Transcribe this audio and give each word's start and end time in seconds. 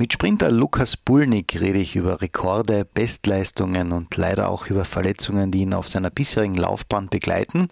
Mit 0.00 0.12
Sprinter 0.12 0.52
Lukas 0.52 0.96
Bulnik 0.96 1.60
rede 1.60 1.80
ich 1.80 1.96
über 1.96 2.20
Rekorde, 2.20 2.84
Bestleistungen 2.84 3.90
und 3.90 4.16
leider 4.16 4.48
auch 4.48 4.68
über 4.68 4.84
Verletzungen, 4.84 5.50
die 5.50 5.62
ihn 5.62 5.74
auf 5.74 5.88
seiner 5.88 6.08
bisherigen 6.08 6.54
Laufbahn 6.54 7.08
begleiten. 7.08 7.66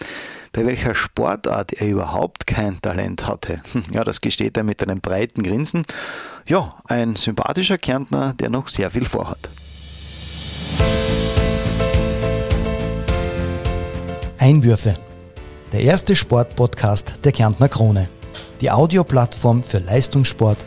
Bei 0.51 0.67
welcher 0.67 0.97
Sportart 0.97 1.75
er 1.75 1.87
überhaupt 1.87 2.49
kein 2.49 2.81
Talent 2.83 3.29
hatte. 3.29 3.61
Ja, 3.93 4.03
das 4.03 4.21
gesteht 4.21 4.57
er 4.57 4.65
mit 4.65 4.83
einem 4.83 5.01
breiten 5.01 5.45
Grinsen. 5.45 5.87
Ja, 6.49 6.75
ein 6.87 7.15
sympathischer 7.15 7.79
Kärntner, 7.79 8.35
der 8.35 8.51
noch 8.51 8.67
sehr 8.67 8.91
viel 8.91 9.05
vorhat. 9.05 9.49
Einwürfe. 14.39 14.97
Der 15.73 15.83
erste 15.83 16.17
Sportpodcast 16.17 17.21
der 17.23 17.31
Kärntner 17.31 17.69
Krone. 17.69 18.09
Die 18.61 18.73
Audioplattform 18.73 19.63
für 19.63 19.79
Leistungssport, 19.79 20.67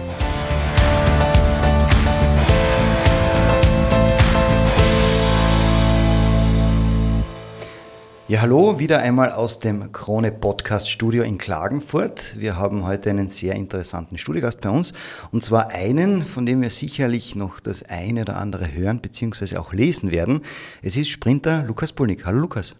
Ja, 8.31 8.39
hallo, 8.39 8.79
wieder 8.79 8.99
einmal 8.99 9.33
aus 9.33 9.59
dem 9.59 9.91
Krone 9.91 10.31
Podcast 10.31 10.89
Studio 10.89 11.21
in 11.21 11.37
Klagenfurt. 11.37 12.39
Wir 12.39 12.55
haben 12.55 12.85
heute 12.85 13.09
einen 13.09 13.27
sehr 13.27 13.55
interessanten 13.55 14.17
Studiogast 14.17 14.61
bei 14.61 14.69
uns 14.69 14.93
und 15.33 15.43
zwar 15.43 15.71
einen, 15.71 16.21
von 16.23 16.45
dem 16.45 16.61
wir 16.61 16.69
sicherlich 16.69 17.35
noch 17.35 17.59
das 17.59 17.83
eine 17.83 18.21
oder 18.21 18.37
andere 18.37 18.73
hören 18.73 19.01
bzw. 19.01 19.57
auch 19.57 19.73
lesen 19.73 20.11
werden. 20.13 20.43
Es 20.81 20.95
ist 20.95 21.09
Sprinter 21.09 21.65
Lukas 21.67 21.91
Pulnik. 21.91 22.25
Hallo 22.25 22.39
Lukas. 22.39 22.77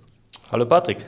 Hallo 0.49 0.65
Patrick. 0.65 1.05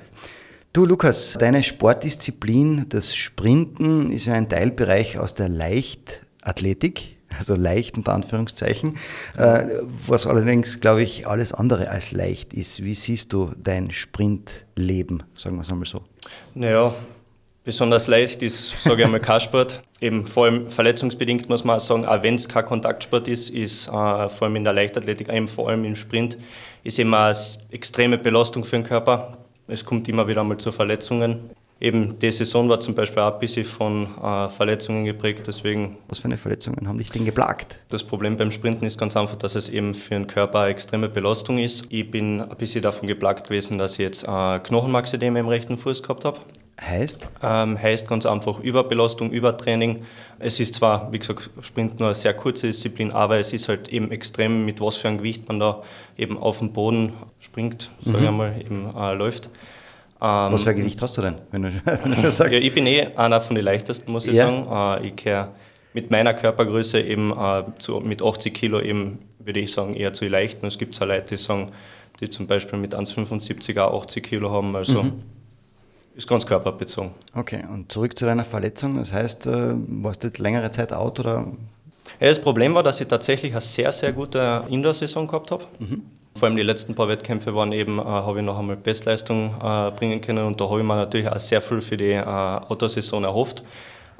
Du 0.73 0.85
Lukas, 0.85 1.37
deine 1.39 1.63
Sportdisziplin, 1.63 2.87
das 2.89 3.15
Sprinten, 3.15 4.11
ist 4.11 4.25
ja 4.25 4.33
ein 4.33 4.49
Teilbereich 4.49 5.19
aus 5.19 5.35
der 5.35 5.47
Leichtathletik 5.47 7.12
also 7.37 7.55
leicht 7.55 7.97
unter 7.97 8.13
Anführungszeichen, 8.13 8.97
äh, 9.37 9.65
was 10.07 10.27
allerdings, 10.27 10.79
glaube 10.79 11.03
ich, 11.03 11.27
alles 11.27 11.53
andere 11.53 11.89
als 11.89 12.11
leicht 12.11 12.53
ist. 12.53 12.83
Wie 12.83 12.93
siehst 12.93 13.33
du 13.33 13.51
dein 13.57 13.91
Sprintleben, 13.91 15.23
sagen 15.33 15.55
wir 15.57 15.61
es 15.61 15.69
einmal 15.69 15.87
so? 15.87 16.01
Naja, 16.53 16.93
besonders 17.63 18.07
leicht 18.07 18.41
ist, 18.41 18.83
sage 18.83 19.01
ich 19.01 19.05
einmal, 19.05 19.19
kein 19.19 19.39
Sport. 19.39 19.81
Eben 20.01 20.25
vor 20.25 20.45
allem 20.45 20.69
verletzungsbedingt 20.69 21.47
muss 21.49 21.63
man 21.63 21.77
auch 21.77 21.81
sagen, 21.81 22.05
auch 22.05 22.23
wenn 22.23 22.35
es 22.35 22.49
kein 22.49 22.65
Kontaktsport 22.65 23.27
ist, 23.27 23.49
ist 23.49 23.87
äh, 23.87 23.91
vor 23.91 24.43
allem 24.43 24.57
in 24.57 24.63
der 24.63 24.73
Leichtathletik, 24.73 25.29
eben 25.29 25.47
vor 25.47 25.69
allem 25.69 25.85
im 25.85 25.95
Sprint, 25.95 26.37
ist 26.83 26.99
immer 26.99 27.27
eine 27.27 27.37
extreme 27.71 28.17
Belastung 28.17 28.65
für 28.65 28.75
den 28.75 28.83
Körper. 28.83 29.37
Es 29.67 29.85
kommt 29.85 30.09
immer 30.09 30.27
wieder 30.27 30.43
mal 30.43 30.57
zu 30.57 30.71
Verletzungen. 30.71 31.49
Eben 31.83 32.17
die 32.17 32.31
Saison 32.31 32.69
war 32.69 32.79
zum 32.79 32.95
Beispiel 32.95 33.21
auch 33.21 33.33
ein 33.33 33.39
bisschen 33.39 33.65
von 33.65 34.07
äh, 34.17 34.47
Verletzungen 34.47 35.03
geprägt, 35.03 35.43
deswegen. 35.47 35.97
Was 36.07 36.19
für 36.19 36.25
eine 36.25 36.37
Verletzungen 36.37 36.87
haben 36.87 36.97
dich 36.97 37.11
denn 37.11 37.25
geplagt? 37.25 37.77
Das 37.89 38.05
Problem 38.05 38.37
beim 38.37 38.51
Sprinten 38.51 38.85
ist 38.85 38.97
ganz 38.97 39.17
einfach, 39.17 39.35
dass 39.35 39.55
es 39.55 39.67
eben 39.67 39.93
für 39.93 40.13
den 40.13 40.27
Körper 40.27 40.61
eine 40.61 40.71
extreme 40.71 41.09
Belastung 41.09 41.57
ist. 41.57 41.87
Ich 41.89 42.09
bin 42.09 42.39
ein 42.39 42.55
bisschen 42.55 42.83
davon 42.83 43.09
geplagt 43.09 43.49
gewesen, 43.49 43.77
dass 43.77 43.93
ich 43.93 43.99
jetzt 43.99 44.23
äh, 44.23 44.59
Knochenmarksedeme 44.59 45.37
im 45.37 45.49
rechten 45.49 45.75
Fuß 45.75 46.03
gehabt 46.03 46.23
habe. 46.23 46.39
Heißt? 46.79 47.27
Ähm, 47.43 47.77
heißt 47.77 48.07
ganz 48.07 48.25
einfach 48.25 48.61
Überbelastung, 48.61 49.31
Übertraining. 49.31 50.03
Es 50.39 50.61
ist 50.61 50.75
zwar, 50.75 51.11
wie 51.11 51.19
gesagt, 51.19 51.49
Sprint 51.59 51.99
nur 51.99 52.07
eine 52.07 52.15
sehr 52.15 52.33
kurze 52.33 52.67
Disziplin, 52.67 53.11
aber 53.11 53.39
es 53.39 53.51
ist 53.51 53.67
halt 53.67 53.89
eben 53.89 54.09
extrem, 54.09 54.63
mit 54.63 54.79
was 54.79 54.95
für 54.95 55.09
einem 55.09 55.17
Gewicht 55.17 55.49
man 55.49 55.59
da 55.59 55.83
eben 56.17 56.37
auf 56.37 56.59
dem 56.59 56.71
Boden 56.71 57.11
springt, 57.39 57.91
sage 58.05 58.19
mhm. 58.19 58.23
ich 58.23 58.31
mal, 58.31 58.61
eben 58.61 58.95
äh, 58.95 59.13
läuft. 59.15 59.49
Ähm, 60.21 60.53
Was 60.53 60.63
für 60.63 60.69
ein 60.69 60.77
Gewicht 60.77 61.01
hast 61.01 61.17
du 61.17 61.21
denn, 61.21 61.35
wenn 61.51 61.63
du, 61.63 61.69
wenn 61.85 62.21
du 62.21 62.31
sagst? 62.31 62.53
Ja, 62.53 62.59
ich 62.59 62.73
bin 62.73 62.85
eh 62.87 63.07
einer 63.15 63.41
von 63.41 63.55
den 63.55 63.65
leichtesten, 63.65 64.11
muss 64.11 64.25
ich 64.25 64.35
ja. 64.35 64.45
sagen. 64.45 65.03
Äh, 65.03 65.07
ich 65.07 65.15
gehöre 65.15 65.49
mit 65.93 66.11
meiner 66.11 66.33
Körpergröße 66.33 66.99
eben 67.01 67.31
äh, 67.31 67.63
zu, 67.77 67.99
mit 67.99 68.21
80 68.23 68.53
Kilo 68.53 68.81
eben, 68.81 69.19
würde 69.39 69.59
ich 69.59 69.71
sagen, 69.71 69.93
eher 69.93 70.13
zu 70.13 70.25
den 70.25 70.31
leichten. 70.31 70.65
Es 70.65 70.77
gibt 70.77 70.99
auch 71.01 71.05
Leute, 71.05 71.35
die 71.35 71.37
sagen, 71.37 71.71
die 72.19 72.29
zum 72.29 72.47
Beispiel 72.47 72.79
mit 72.79 72.95
1,75 72.95 73.79
auch 73.79 74.01
80 74.01 74.23
Kilo 74.23 74.51
haben. 74.51 74.75
Also 74.75 75.03
mhm. 75.03 75.23
ist 76.15 76.27
ganz 76.27 76.45
körperbezogen. 76.45 77.11
Okay, 77.35 77.63
und 77.71 77.91
zurück 77.91 78.17
zu 78.17 78.25
deiner 78.25 78.43
Verletzung. 78.43 78.97
Das 78.97 79.13
heißt, 79.13 79.45
äh, 79.47 79.73
warst 79.75 80.23
du 80.23 80.27
jetzt 80.27 80.39
längere 80.39 80.71
Zeit 80.71 80.93
out 80.93 81.19
oder? 81.19 81.47
Ja, 82.19 82.27
das 82.29 82.41
Problem 82.41 82.73
war, 82.75 82.83
dass 82.83 83.01
ich 83.01 83.07
tatsächlich 83.07 83.51
eine 83.51 83.61
sehr, 83.61 83.91
sehr 83.91 84.13
gute 84.13 84.65
Indoor-Saison 84.69 85.27
gehabt 85.27 85.51
habe. 85.51 85.65
Mhm. 85.79 86.03
Vor 86.35 86.47
allem 86.47 86.55
die 86.55 86.63
letzten 86.63 86.95
paar 86.95 87.07
Wettkämpfe 87.07 87.53
waren 87.53 87.71
eben, 87.71 87.99
äh, 87.99 88.03
habe 88.03 88.39
ich 88.39 88.45
noch 88.45 88.57
einmal 88.57 88.75
Bestleistung 88.75 89.55
äh, 89.61 89.91
bringen 89.91 90.19
können 90.21 90.45
und 90.45 90.59
da 90.59 90.69
habe 90.69 90.79
ich 90.79 90.85
mir 90.85 90.95
natürlich 90.95 91.29
auch 91.29 91.39
sehr 91.39 91.61
viel 91.61 91.81
für 91.81 91.97
die 91.97 92.11
äh, 92.11 92.23
Autosaison 92.23 93.23
erhofft. 93.23 93.63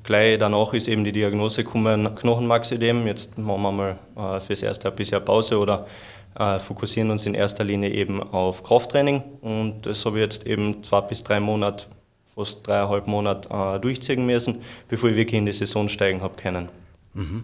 Gleich 0.03 0.37
danach 0.37 0.73
ist 0.73 0.87
eben 0.89 1.03
die 1.03 1.13
Diagnose 1.13 1.63
gekommen, 1.63 2.13
Knochenmarksedem. 2.13 3.07
Jetzt 3.07 3.37
machen 3.37 3.61
wir 3.61 3.71
mal 3.71 3.97
äh, 4.17 4.39
fürs 4.41 4.61
erste 4.61 4.89
ein 4.89 4.95
bisschen 4.95 5.23
Pause 5.23 5.57
oder 5.57 5.87
äh, 6.37 6.59
fokussieren 6.59 7.09
uns 7.09 7.25
in 7.25 7.33
erster 7.33 7.63
Linie 7.63 7.89
eben 7.89 8.21
auf 8.21 8.63
Krafttraining 8.63 9.23
und 9.41 9.85
das 9.85 10.05
habe 10.05 10.17
ich 10.17 10.23
jetzt 10.23 10.45
eben 10.45 10.83
zwei 10.83 11.01
bis 11.01 11.23
drei 11.23 11.39
Monate, 11.39 11.85
fast 12.35 12.67
dreieinhalb 12.67 13.07
Monate 13.07 13.49
äh, 13.49 13.79
durchziehen 13.79 14.25
müssen, 14.25 14.61
bevor 14.87 15.09
ich 15.09 15.15
wirklich 15.15 15.37
in 15.37 15.45
die 15.45 15.53
Saison 15.53 15.87
steigen 15.87 16.21
habe 16.21 16.35
können. 16.35 16.69
Mhm. 17.13 17.43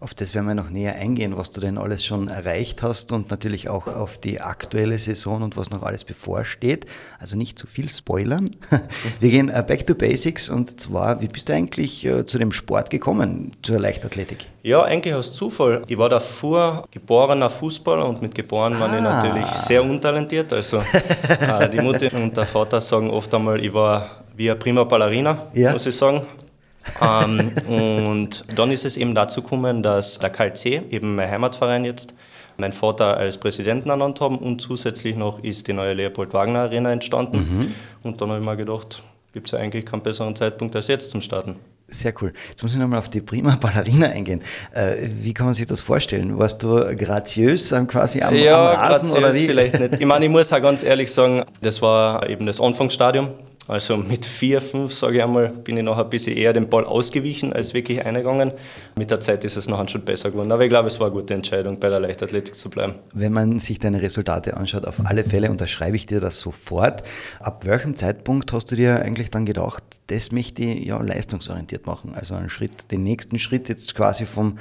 Auf 0.00 0.12
das 0.12 0.34
werden 0.34 0.46
wir 0.46 0.54
noch 0.54 0.70
näher 0.70 0.96
eingehen, 0.96 1.36
was 1.36 1.50
du 1.50 1.60
denn 1.60 1.78
alles 1.78 2.04
schon 2.04 2.28
erreicht 2.28 2.82
hast 2.82 3.12
und 3.12 3.30
natürlich 3.30 3.68
auch 3.68 3.86
auf 3.86 4.18
die 4.18 4.40
aktuelle 4.40 4.98
Saison 4.98 5.42
und 5.42 5.56
was 5.56 5.70
noch 5.70 5.82
alles 5.82 6.04
bevorsteht. 6.04 6.86
Also 7.18 7.36
nicht 7.36 7.58
zu 7.58 7.66
viel 7.66 7.88
spoilern. 7.88 8.44
Wir 9.20 9.30
gehen 9.30 9.48
äh, 9.48 9.64
back 9.66 9.86
to 9.86 9.94
basics 9.94 10.48
und 10.48 10.80
zwar, 10.80 11.22
wie 11.22 11.28
bist 11.28 11.48
du 11.48 11.54
eigentlich 11.54 12.04
äh, 12.04 12.24
zu 12.24 12.38
dem 12.38 12.52
Sport 12.52 12.90
gekommen, 12.90 13.52
zur 13.62 13.78
Leichtathletik? 13.78 14.46
Ja, 14.62 14.82
eigentlich 14.82 15.14
aus 15.14 15.32
Zufall. 15.32 15.82
Ich 15.88 15.96
war 15.96 16.08
davor 16.08 16.86
geborener 16.90 17.48
Fußballer 17.48 18.06
und 18.06 18.20
mit 18.20 18.34
geboren 18.34 18.74
ah. 18.74 18.80
war 18.80 18.94
ich 18.94 19.02
natürlich 19.02 19.46
sehr 19.46 19.82
untalentiert. 19.84 20.52
Also 20.52 20.78
äh, 21.28 21.68
die 21.70 21.80
Mutter 21.80 22.12
und 22.14 22.36
der 22.36 22.46
Vater 22.46 22.80
sagen 22.80 23.10
oft 23.10 23.32
einmal, 23.32 23.64
ich 23.64 23.72
war 23.72 24.22
wie 24.36 24.50
eine 24.50 24.58
prima 24.58 24.84
Ballerina, 24.84 25.46
ja. 25.54 25.72
muss 25.72 25.86
ich 25.86 25.96
sagen 25.96 26.26
ähm, 27.00 27.52
und 27.66 28.44
dann 28.56 28.70
ist 28.70 28.84
es 28.84 28.96
eben 28.96 29.14
dazu 29.14 29.42
gekommen, 29.42 29.82
dass 29.82 30.18
der 30.18 30.30
KLC, 30.30 30.90
eben 30.90 31.14
mein 31.14 31.30
Heimatverein 31.30 31.84
jetzt, 31.84 32.14
meinen 32.56 32.72
Vater 32.72 33.16
als 33.16 33.38
Präsidenten 33.38 33.90
ernannt 33.90 34.20
haben 34.20 34.38
und 34.38 34.60
zusätzlich 34.60 35.16
noch 35.16 35.42
ist 35.42 35.66
die 35.66 35.72
neue 35.72 35.94
Leopold 35.94 36.32
Wagner 36.32 36.60
Arena 36.60 36.92
entstanden. 36.92 37.36
Mhm. 37.38 37.74
Und 38.02 38.20
dann 38.20 38.30
habe 38.30 38.40
ich 38.40 38.46
mir 38.46 38.56
gedacht, 38.56 39.02
gibt 39.32 39.48
es 39.48 39.52
ja 39.52 39.58
eigentlich 39.58 39.84
keinen 39.84 40.02
besseren 40.02 40.36
Zeitpunkt 40.36 40.76
als 40.76 40.86
jetzt 40.86 41.10
zum 41.10 41.20
Starten. 41.20 41.56
Sehr 41.86 42.14
cool. 42.22 42.32
Jetzt 42.48 42.62
muss 42.62 42.72
ich 42.72 42.78
nochmal 42.78 42.98
auf 42.98 43.10
die 43.10 43.20
prima 43.20 43.56
Ballerina 43.60 44.06
eingehen. 44.06 44.40
Äh, 44.72 45.08
wie 45.20 45.34
kann 45.34 45.46
man 45.46 45.54
sich 45.54 45.66
das 45.66 45.80
vorstellen? 45.80 46.38
Warst 46.38 46.62
du 46.62 46.96
graziös 46.96 47.74
quasi 47.88 48.22
am, 48.22 48.34
ja, 48.34 48.72
am 48.72 48.76
Rasen 48.76 49.10
oder 49.10 49.34
wie? 49.34 49.46
vielleicht 49.46 49.78
nicht. 49.78 49.96
Ich 50.00 50.06
meine, 50.06 50.24
ich 50.24 50.30
muss 50.30 50.52
auch 50.52 50.62
ganz 50.62 50.82
ehrlich 50.82 51.12
sagen, 51.12 51.44
das 51.60 51.82
war 51.82 52.28
eben 52.28 52.46
das 52.46 52.60
Anfangsstadium. 52.60 53.30
Also 53.66 53.96
mit 53.96 54.26
vier, 54.26 54.60
fünf, 54.60 54.92
sage 54.92 55.16
ich 55.16 55.22
einmal, 55.22 55.48
bin 55.48 55.76
ich 55.76 55.82
noch 55.82 55.96
ein 55.96 56.10
bisschen 56.10 56.36
eher 56.36 56.52
dem 56.52 56.68
Ball 56.68 56.84
ausgewichen 56.84 57.52
als 57.52 57.72
wirklich 57.72 58.04
eingegangen. 58.04 58.52
Mit 58.94 59.10
der 59.10 59.20
Zeit 59.20 59.42
ist 59.44 59.56
es 59.56 59.68
nachher 59.68 59.88
schon 59.88 60.02
besser 60.02 60.30
geworden. 60.30 60.52
Aber 60.52 60.64
ich 60.64 60.68
glaube, 60.68 60.88
es 60.88 61.00
war 61.00 61.06
eine 61.06 61.16
gute 61.16 61.32
Entscheidung, 61.32 61.80
bei 61.80 61.88
der 61.88 62.00
Leichtathletik 62.00 62.56
zu 62.56 62.68
bleiben. 62.68 62.94
Wenn 63.14 63.32
man 63.32 63.60
sich 63.60 63.78
deine 63.78 64.02
Resultate 64.02 64.56
anschaut, 64.56 64.86
auf 64.86 65.00
alle 65.04 65.24
Fälle 65.24 65.50
unterschreibe 65.50 65.96
ich 65.96 66.04
dir 66.04 66.20
das 66.20 66.40
sofort. 66.40 67.04
Ab 67.40 67.64
welchem 67.64 67.96
Zeitpunkt 67.96 68.52
hast 68.52 68.70
du 68.70 68.76
dir 68.76 69.00
eigentlich 69.00 69.30
dann 69.30 69.46
gedacht, 69.46 69.82
das 70.08 70.30
möchte 70.30 70.62
ich 70.62 70.84
ja 70.84 71.00
leistungsorientiert 71.00 71.86
machen? 71.86 72.14
Also 72.14 72.34
einen 72.34 72.50
Schritt, 72.50 72.90
den 72.90 73.02
nächsten 73.02 73.38
Schritt 73.38 73.70
jetzt 73.70 73.94
quasi 73.94 74.26
vom 74.26 74.58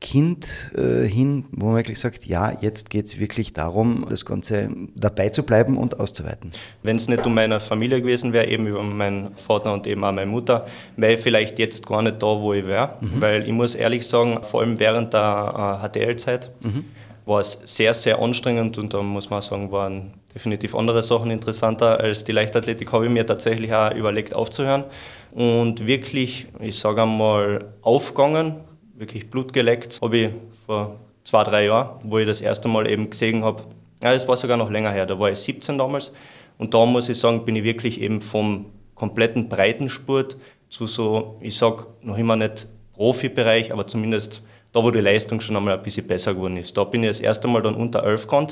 Kind 0.00 0.72
äh, 0.78 1.06
hin, 1.06 1.44
wo 1.52 1.66
man 1.66 1.76
wirklich 1.76 1.98
sagt, 1.98 2.24
ja, 2.24 2.56
jetzt 2.62 2.88
geht 2.88 3.04
es 3.04 3.18
wirklich 3.18 3.52
darum, 3.52 4.06
das 4.08 4.24
Ganze 4.24 4.70
dabei 4.94 5.28
zu 5.28 5.42
bleiben 5.42 5.76
und 5.76 6.00
auszuweiten. 6.00 6.52
Wenn 6.82 6.96
es 6.96 7.06
nicht 7.06 7.26
um 7.26 7.34
meine 7.34 7.60
Familie 7.60 8.00
gewesen 8.00 8.32
wäre, 8.32 8.46
eben 8.46 8.66
über 8.66 8.82
meinen 8.82 9.36
Vater 9.36 9.74
und 9.74 9.86
eben 9.86 10.02
auch 10.02 10.12
meine 10.12 10.30
Mutter, 10.30 10.66
wäre 10.96 11.14
ich 11.14 11.20
vielleicht 11.20 11.58
jetzt 11.58 11.86
gar 11.86 12.00
nicht 12.00 12.22
da, 12.22 12.26
wo 12.26 12.54
ich 12.54 12.66
wäre. 12.66 12.94
Mhm. 13.00 13.20
Weil 13.20 13.46
ich 13.46 13.52
muss 13.52 13.74
ehrlich 13.74 14.06
sagen, 14.06 14.42
vor 14.42 14.62
allem 14.62 14.78
während 14.78 15.12
der 15.12 15.82
äh, 15.84 15.86
HTL-Zeit 15.86 16.50
mhm. 16.60 16.86
war 17.26 17.40
es 17.40 17.60
sehr, 17.66 17.92
sehr 17.92 18.20
anstrengend 18.20 18.78
und 18.78 18.94
da 18.94 19.02
muss 19.02 19.28
man 19.28 19.42
sagen, 19.42 19.70
waren 19.70 20.12
definitiv 20.34 20.74
andere 20.74 21.02
Sachen 21.02 21.30
interessanter 21.30 22.00
als 22.00 22.24
die 22.24 22.32
Leichtathletik, 22.32 22.90
habe 22.92 23.04
ich 23.04 23.10
mir 23.10 23.26
tatsächlich 23.26 23.74
auch 23.74 23.94
überlegt 23.94 24.34
aufzuhören. 24.34 24.84
Und 25.32 25.86
wirklich, 25.86 26.46
ich 26.58 26.78
sage 26.78 27.02
einmal, 27.02 27.66
aufgegangen 27.82 28.56
wirklich 29.00 29.30
Blut 29.30 29.52
geleckt, 29.52 29.98
habe 30.00 30.16
ich 30.16 30.30
vor 30.66 30.96
zwei, 31.24 31.42
drei 31.44 31.64
Jahren, 31.66 32.00
wo 32.04 32.18
ich 32.18 32.26
das 32.26 32.40
erste 32.40 32.68
Mal 32.68 32.88
eben 32.88 33.10
gesehen 33.10 33.42
habe. 33.42 33.64
Ja, 34.02 34.12
das 34.12 34.28
war 34.28 34.36
sogar 34.36 34.56
noch 34.56 34.70
länger 34.70 34.92
her, 34.92 35.06
da 35.06 35.18
war 35.18 35.30
ich 35.30 35.38
17 35.38 35.78
damals. 35.78 36.12
Und 36.58 36.74
da 36.74 36.86
muss 36.86 37.08
ich 37.08 37.18
sagen, 37.18 37.44
bin 37.44 37.56
ich 37.56 37.64
wirklich 37.64 38.00
eben 38.00 38.20
vom 38.20 38.66
kompletten 38.94 39.48
Breitensport 39.48 40.36
zu 40.68 40.86
so, 40.86 41.38
ich 41.40 41.56
sag 41.56 41.86
noch 42.02 42.18
immer 42.18 42.36
nicht 42.36 42.68
Profibereich, 42.94 43.72
aber 43.72 43.86
zumindest 43.86 44.42
da 44.72 44.84
wo 44.84 44.90
die 44.90 45.00
Leistung 45.00 45.40
schon 45.40 45.56
einmal 45.56 45.76
ein 45.76 45.82
bisschen 45.82 46.06
besser 46.06 46.34
geworden 46.34 46.56
ist. 46.56 46.76
Da 46.76 46.84
bin 46.84 47.02
ich 47.02 47.10
das 47.10 47.20
erste 47.20 47.48
Mal 47.48 47.62
dann 47.62 47.74
unter 47.74 48.04
11 48.04 48.22
gekommen. 48.22 48.48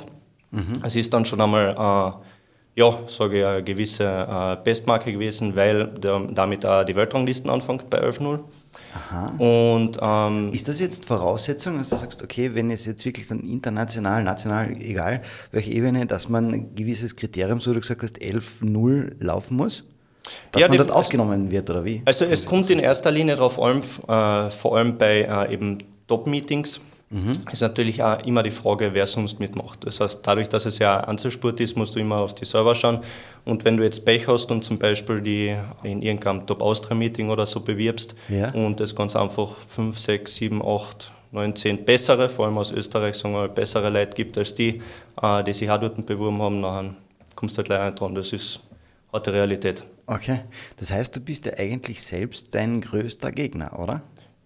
Mhm. 0.51 0.83
Es 0.83 0.97
ist 0.97 1.13
dann 1.15 1.25
schon 1.25 1.41
einmal, 1.41 1.71
äh, 1.71 2.81
ja, 2.81 2.99
sage 3.07 3.41
ich, 3.41 3.47
eine 3.47 3.63
gewisse 3.63 4.05
äh, 4.05 4.57
Bestmarke 4.63 5.13
gewesen, 5.13 5.55
weil 5.55 5.87
der, 5.87 6.21
damit 6.31 6.67
auch 6.67 6.85
die 6.85 6.97
Weltranglisten 6.97 7.51
anfängt 7.51 7.89
bei 7.91 8.03
11.0. 8.03 8.41
Aha. 8.95 9.27
Und, 9.39 9.99
ähm, 10.01 10.53
ist 10.53 10.69
das 10.69 10.81
jetzt 10.81 11.05
Voraussetzung, 11.05 11.79
dass 11.79 11.91
du 11.91 11.97
sagst, 11.97 12.23
okay, 12.23 12.55
wenn 12.55 12.71
es 12.71 12.87
jetzt 12.87 13.05
wirklich 13.05 13.27
dann 13.27 13.41
international, 13.41 14.23
national, 14.23 14.73
egal 14.81 15.21
welche 15.53 15.73
Ebene, 15.73 16.07
dass 16.07 16.29
man 16.29 16.53
ein 16.53 16.75
gewisses 16.75 17.17
Kriterium, 17.17 17.61
so 17.61 17.73
du 17.73 17.81
gesagt 17.81 18.03
hast, 18.03 18.19
11.0 18.21 19.13
laufen 19.21 19.57
muss? 19.57 19.85
Dass 20.53 20.63
ja, 20.63 20.69
man 20.69 20.77
dort 20.77 20.91
aufgenommen 20.91 21.51
wird, 21.51 21.71
oder 21.71 21.85
wie? 21.85 22.03
Also 22.05 22.25
es 22.25 22.45
kommt 22.45 22.69
in 22.71 22.79
erster 22.79 23.11
Linie 23.11 23.37
darauf 23.37 23.61
an, 23.61 23.83
äh, 23.83 24.51
vor 24.51 24.77
allem 24.77 24.99
bei 24.99 25.23
äh, 25.23 25.53
eben 25.53 25.79
Top-Meetings, 26.07 26.81
mhm. 27.11 27.33
ist 27.51 27.61
natürlich 27.61 28.03
auch 28.03 28.25
immer 28.27 28.43
die 28.43 28.51
Frage, 28.51 28.95
wer 28.95 29.07
sonst 29.07 29.41
mitmacht. 29.41 29.85
Das 29.85 30.01
heißt, 30.01 30.21
dadurch, 30.27 30.49
dass 30.49 30.67
es 30.67 30.79
ja 30.79 31.01
Einzelsport 31.01 31.61
ist, 31.61 31.77
musst 31.77 31.95
du 31.95 32.01
immer 32.01 32.17
auf 32.17 32.35
die 32.35 32.45
Server 32.45 32.75
schauen. 32.75 33.01
Und 33.45 33.65
wenn 33.65 33.77
du 33.77 33.85
jetzt 33.85 34.05
Pech 34.05 34.27
hast 34.29 34.51
und 34.51 34.63
zum 34.65 34.79
Beispiel 34.79 35.21
die 35.21 35.57
in 35.83 36.03
irgendeinem 36.03 36.47
Top-Austria-Meeting 36.47 37.31
oder 37.31 37.47
so 37.47 37.61
bewirbst 37.61 38.15
ja. 38.29 38.51
und 38.51 38.81
es 38.81 38.95
ganz 38.95 39.17
einfach 39.17 39.53
5, 39.69 39.99
6, 39.99 40.35
7, 40.35 40.63
8, 40.67 41.11
9, 41.33 41.57
10 41.57 41.85
bessere, 41.85 42.29
vor 42.29 42.47
allem 42.47 42.59
aus 42.59 42.71
Österreich, 42.73 43.17
sagen 43.17 43.35
wir 43.35 43.41
mal, 43.41 43.49
bessere 43.49 43.91
Leute 43.91 44.15
gibt 44.15 44.39
als 44.39 44.55
die, 44.55 44.83
äh, 45.21 45.45
die 45.45 45.53
sich 45.53 45.71
auch 45.71 45.81
dort 45.81 46.05
beworben 46.07 46.41
haben, 46.41 46.63
dann 46.63 46.97
kommst 47.35 47.57
du 47.57 47.59
halt 47.59 47.69
leider 47.69 47.87
nicht 47.87 48.01
dran. 48.01 48.15
Das 48.15 48.33
ist 48.33 48.61
harte 49.13 49.33
Realität. 49.33 49.85
Okay, 50.07 50.41
das 50.79 50.91
heißt, 50.91 51.15
du 51.15 51.21
bist 51.21 51.47
ja 51.47 51.53
eigentlich 51.59 52.03
selbst 52.03 52.55
dein 52.55 52.81
größter 52.81 53.31
Gegner, 53.31 53.79
oder? 53.79 54.03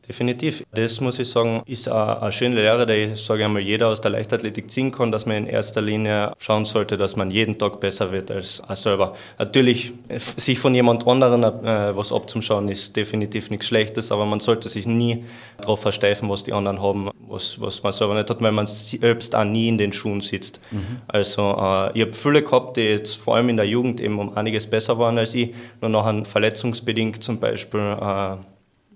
Definitiv. 0.08 0.64
Das 0.74 1.00
muss 1.00 1.20
ich 1.20 1.28
sagen, 1.28 1.62
ist 1.66 1.88
eine 1.88 2.32
schöne 2.32 2.56
Lehre, 2.56 2.86
die, 2.86 3.14
sage 3.14 3.40
ich 3.40 3.44
einmal, 3.44 3.62
jeder 3.62 3.88
aus 3.88 4.00
der 4.00 4.10
Leichtathletik 4.10 4.68
ziehen 4.68 4.90
kann, 4.90 5.12
dass 5.12 5.26
man 5.26 5.36
in 5.36 5.46
erster 5.46 5.80
Linie 5.80 6.32
schauen 6.38 6.64
sollte, 6.64 6.96
dass 6.96 7.14
man 7.14 7.30
jeden 7.30 7.56
Tag 7.56 7.78
besser 7.78 8.10
wird 8.10 8.32
als 8.32 8.62
selber. 8.74 9.14
Natürlich, 9.38 9.92
sich 10.36 10.58
von 10.58 10.74
jemand 10.74 11.06
anderem 11.06 11.44
äh, 11.44 11.96
was 11.96 12.12
abzuschauen, 12.12 12.68
ist 12.68 12.96
definitiv 12.96 13.50
nichts 13.50 13.66
Schlechtes, 13.66 14.10
aber 14.10 14.26
man 14.26 14.40
sollte 14.40 14.68
sich 14.68 14.86
nie 14.86 15.24
darauf 15.58 15.80
versteifen, 15.80 16.28
was 16.28 16.42
die 16.42 16.52
anderen 16.52 16.82
haben, 16.82 17.10
was, 17.28 17.60
was 17.60 17.80
man 17.84 17.92
selber 17.92 18.14
nicht 18.14 18.28
hat, 18.28 18.42
weil 18.42 18.52
man 18.52 18.66
selbst 18.66 19.36
auch 19.36 19.44
nie 19.44 19.68
in 19.68 19.78
den 19.78 19.92
Schuhen 19.92 20.20
sitzt. 20.20 20.58
Mhm. 20.72 20.98
Also, 21.06 21.42
äh, 21.42 21.96
ich 21.96 22.02
habe 22.02 22.12
viele 22.12 22.42
gehabt, 22.42 22.76
die 22.76 22.82
jetzt 22.82 23.14
vor 23.14 23.36
allem 23.36 23.50
in 23.50 23.56
der 23.56 23.66
Jugend 23.66 24.00
eben 24.00 24.18
um 24.18 24.36
einiges 24.36 24.66
besser 24.66 24.98
waren 24.98 25.16
als 25.16 25.32
ich, 25.34 25.54
nur 25.80 25.90
nachher 25.90 26.24
verletzungsbedingt 26.24 27.22
zum 27.22 27.38
Beispiel. 27.38 27.96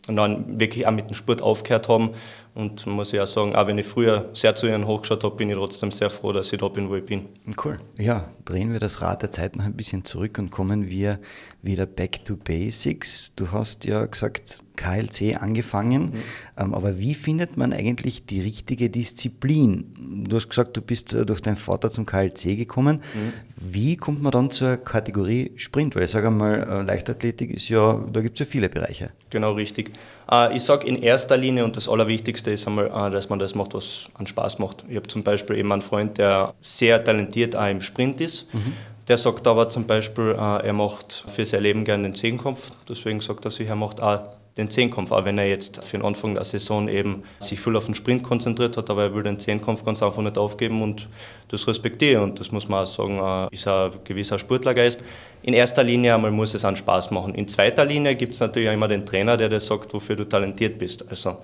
Und 0.08 0.17
dann 0.17 0.61
wirklich 0.61 0.87
auch 0.87 0.93
mit 0.93 1.08
dem 1.11 1.14
Sport 1.14 1.43
aufgehört 1.43 1.88
haben. 1.88 2.11
Und 2.56 2.87
muss 2.87 3.12
ich 3.12 3.20
auch 3.20 3.26
sagen, 3.26 3.55
auch 3.55 3.67
wenn 3.67 3.76
ich 3.76 3.87
früher 3.87 4.31
sehr 4.32 4.55
zu 4.55 4.67
ihnen 4.67 4.87
hochgeschaut 4.87 5.23
habe, 5.25 5.37
bin 5.37 5.50
ich 5.50 5.56
trotzdem 5.56 5.91
sehr 5.91 6.08
froh, 6.08 6.32
dass 6.32 6.50
ich 6.50 6.58
da 6.58 6.69
bin, 6.69 6.88
wo 6.88 6.97
ich 6.97 7.05
bin. 7.05 7.26
Cool. 7.62 7.76
Ja, 7.99 8.31
drehen 8.47 8.73
wir 8.73 8.81
das 8.81 9.03
Rad 9.03 9.20
der 9.20 9.31
Zeit 9.31 9.56
noch 9.56 9.67
ein 9.67 9.75
bisschen 9.75 10.06
zurück 10.06 10.38
und 10.38 10.50
kommen 10.50 10.88
wir 10.88 11.19
wieder 11.61 11.85
back 11.85 12.25
to 12.25 12.35
basics. 12.35 13.35
Du 13.37 13.53
hast 13.53 13.85
ja 13.85 14.06
gesagt, 14.06 14.61
KLC 14.76 15.37
angefangen. 15.43 16.05
Mhm. 16.05 16.12
Ähm, 16.56 16.75
aber 16.75 16.99
wie 16.99 17.12
findet 17.12 17.58
man 17.58 17.75
eigentlich 17.75 18.25
die 18.25 18.41
richtige 18.41 18.88
Disziplin? 18.88 20.25
Du 20.26 20.37
hast 20.37 20.49
gesagt, 20.49 20.79
du 20.79 20.81
bist 20.81 21.12
äh, 21.12 21.26
durch 21.26 21.43
deinen 21.43 21.56
Vater 21.56 21.91
zum 21.91 22.06
KLC 22.06 22.56
gekommen. 22.56 23.02
Mhm. 23.14 23.32
Wie 23.56 23.97
kommt 23.97 24.23
man 24.23 24.32
dann 24.32 24.50
zur 24.50 24.79
Kategorie 24.79 25.52
Sprint? 25.56 25.94
Weil 25.94 26.05
ich 26.05 26.11
sage 26.11 26.29
einmal, 26.29 26.62
äh, 26.62 26.82
Leichtathletik 26.82 27.50
ist 27.50 27.69
ja, 27.69 28.02
da 28.12 28.23
gibt 28.23 28.41
es 28.41 28.47
ja 28.47 28.50
viele 28.50 28.70
Bereiche. 28.70 29.11
Genau, 29.29 29.52
richtig. 29.52 29.93
Äh, 30.31 30.56
ich 30.56 30.62
sage 30.62 30.87
in 30.87 31.02
erster 31.02 31.37
Linie, 31.37 31.64
und 31.64 31.76
das 31.76 31.88
Allerwichtigste 31.88 32.50
ist 32.50 32.67
einmal, 32.67 33.11
dass 33.11 33.28
man 33.28 33.38
das 33.38 33.55
macht, 33.55 33.75
was 33.75 34.06
an 34.14 34.26
Spaß 34.26 34.58
macht. 34.58 34.84
Ich 34.88 34.96
habe 34.96 35.08
zum 35.08 35.23
Beispiel 35.23 35.56
eben 35.56 35.73
einen 35.73 35.82
Freund, 35.82 36.19
der 36.19 36.55
sehr 36.61 37.02
talentiert 37.02 37.56
auch 37.56 37.69
im 37.69 37.81
Sprint 37.81 38.20
ist. 38.20 38.52
Mhm. 38.55 38.73
Der 39.08 39.17
sagt 39.17 39.46
aber 39.46 39.69
zum 39.69 39.87
Beispiel, 39.87 40.32
er 40.32 40.73
macht 40.73 41.25
für 41.28 41.46
sein 41.46 41.62
Leben 41.62 41.84
gerne 41.84 42.02
den 42.02 42.17
Zehnkampf. 42.17 42.73
Deswegen 42.88 43.20
sagt 43.20 43.44
er 43.44 43.52
sich, 43.52 43.69
er 43.69 43.76
macht 43.76 44.02
auch 44.02 44.20
den 44.56 44.70
Zehnkampf, 44.70 45.12
auch 45.12 45.25
wenn 45.25 45.37
er 45.37 45.49
jetzt 45.49 45.85
für 45.85 45.99
den 45.99 46.06
Anfang 46.06 46.35
der 46.35 46.44
Saison 46.44 46.88
eben 46.88 47.25
sich 47.41 47.61
voll 47.61 47.76
auf 47.76 47.87
den 47.87 47.94
Sprint 47.94 48.23
konzentriert 48.23 48.76
hat, 48.76 48.88
aber 48.88 49.05
er 49.05 49.14
will 49.14 49.23
den 49.23 49.38
Zehnkampf 49.38 49.85
ganz 49.85 50.03
einfach 50.03 50.23
nicht 50.23 50.38
aufgeben 50.38 50.82
und 50.82 51.08
das 51.49 51.69
respektiere 51.69 52.23
und 52.23 52.41
das 52.41 52.53
muss 52.53 52.69
man 52.69 52.85
auch 52.85 52.87
sagen, 52.87 53.19
äh, 53.19 53.55
ist 53.55 53.69
ein 53.69 53.93
gewisser 54.05 54.38
Sportlergeist. 54.38 55.05
In 55.43 55.53
erster 55.53 55.82
Linie 55.82 56.14
einmal 56.14 56.31
muss 56.31 56.55
es 56.55 56.64
einen 56.64 56.76
Spaß 56.76 57.11
machen. 57.11 57.35
In 57.35 57.49
zweiter 57.49 57.85
Linie 57.85 58.17
gibt 58.17 58.32
es 58.32 58.41
natürlich 58.41 58.69
auch 58.70 58.75
immer 58.75 58.88
den 58.88 59.05
Trainer, 59.05 59.37
der 59.37 59.50
dir 59.50 59.61
sagt, 59.61 59.93
wofür 59.93 60.17
du 60.17 60.25
talentiert 60.25 60.79
bist. 60.79 61.09
Also 61.11 61.37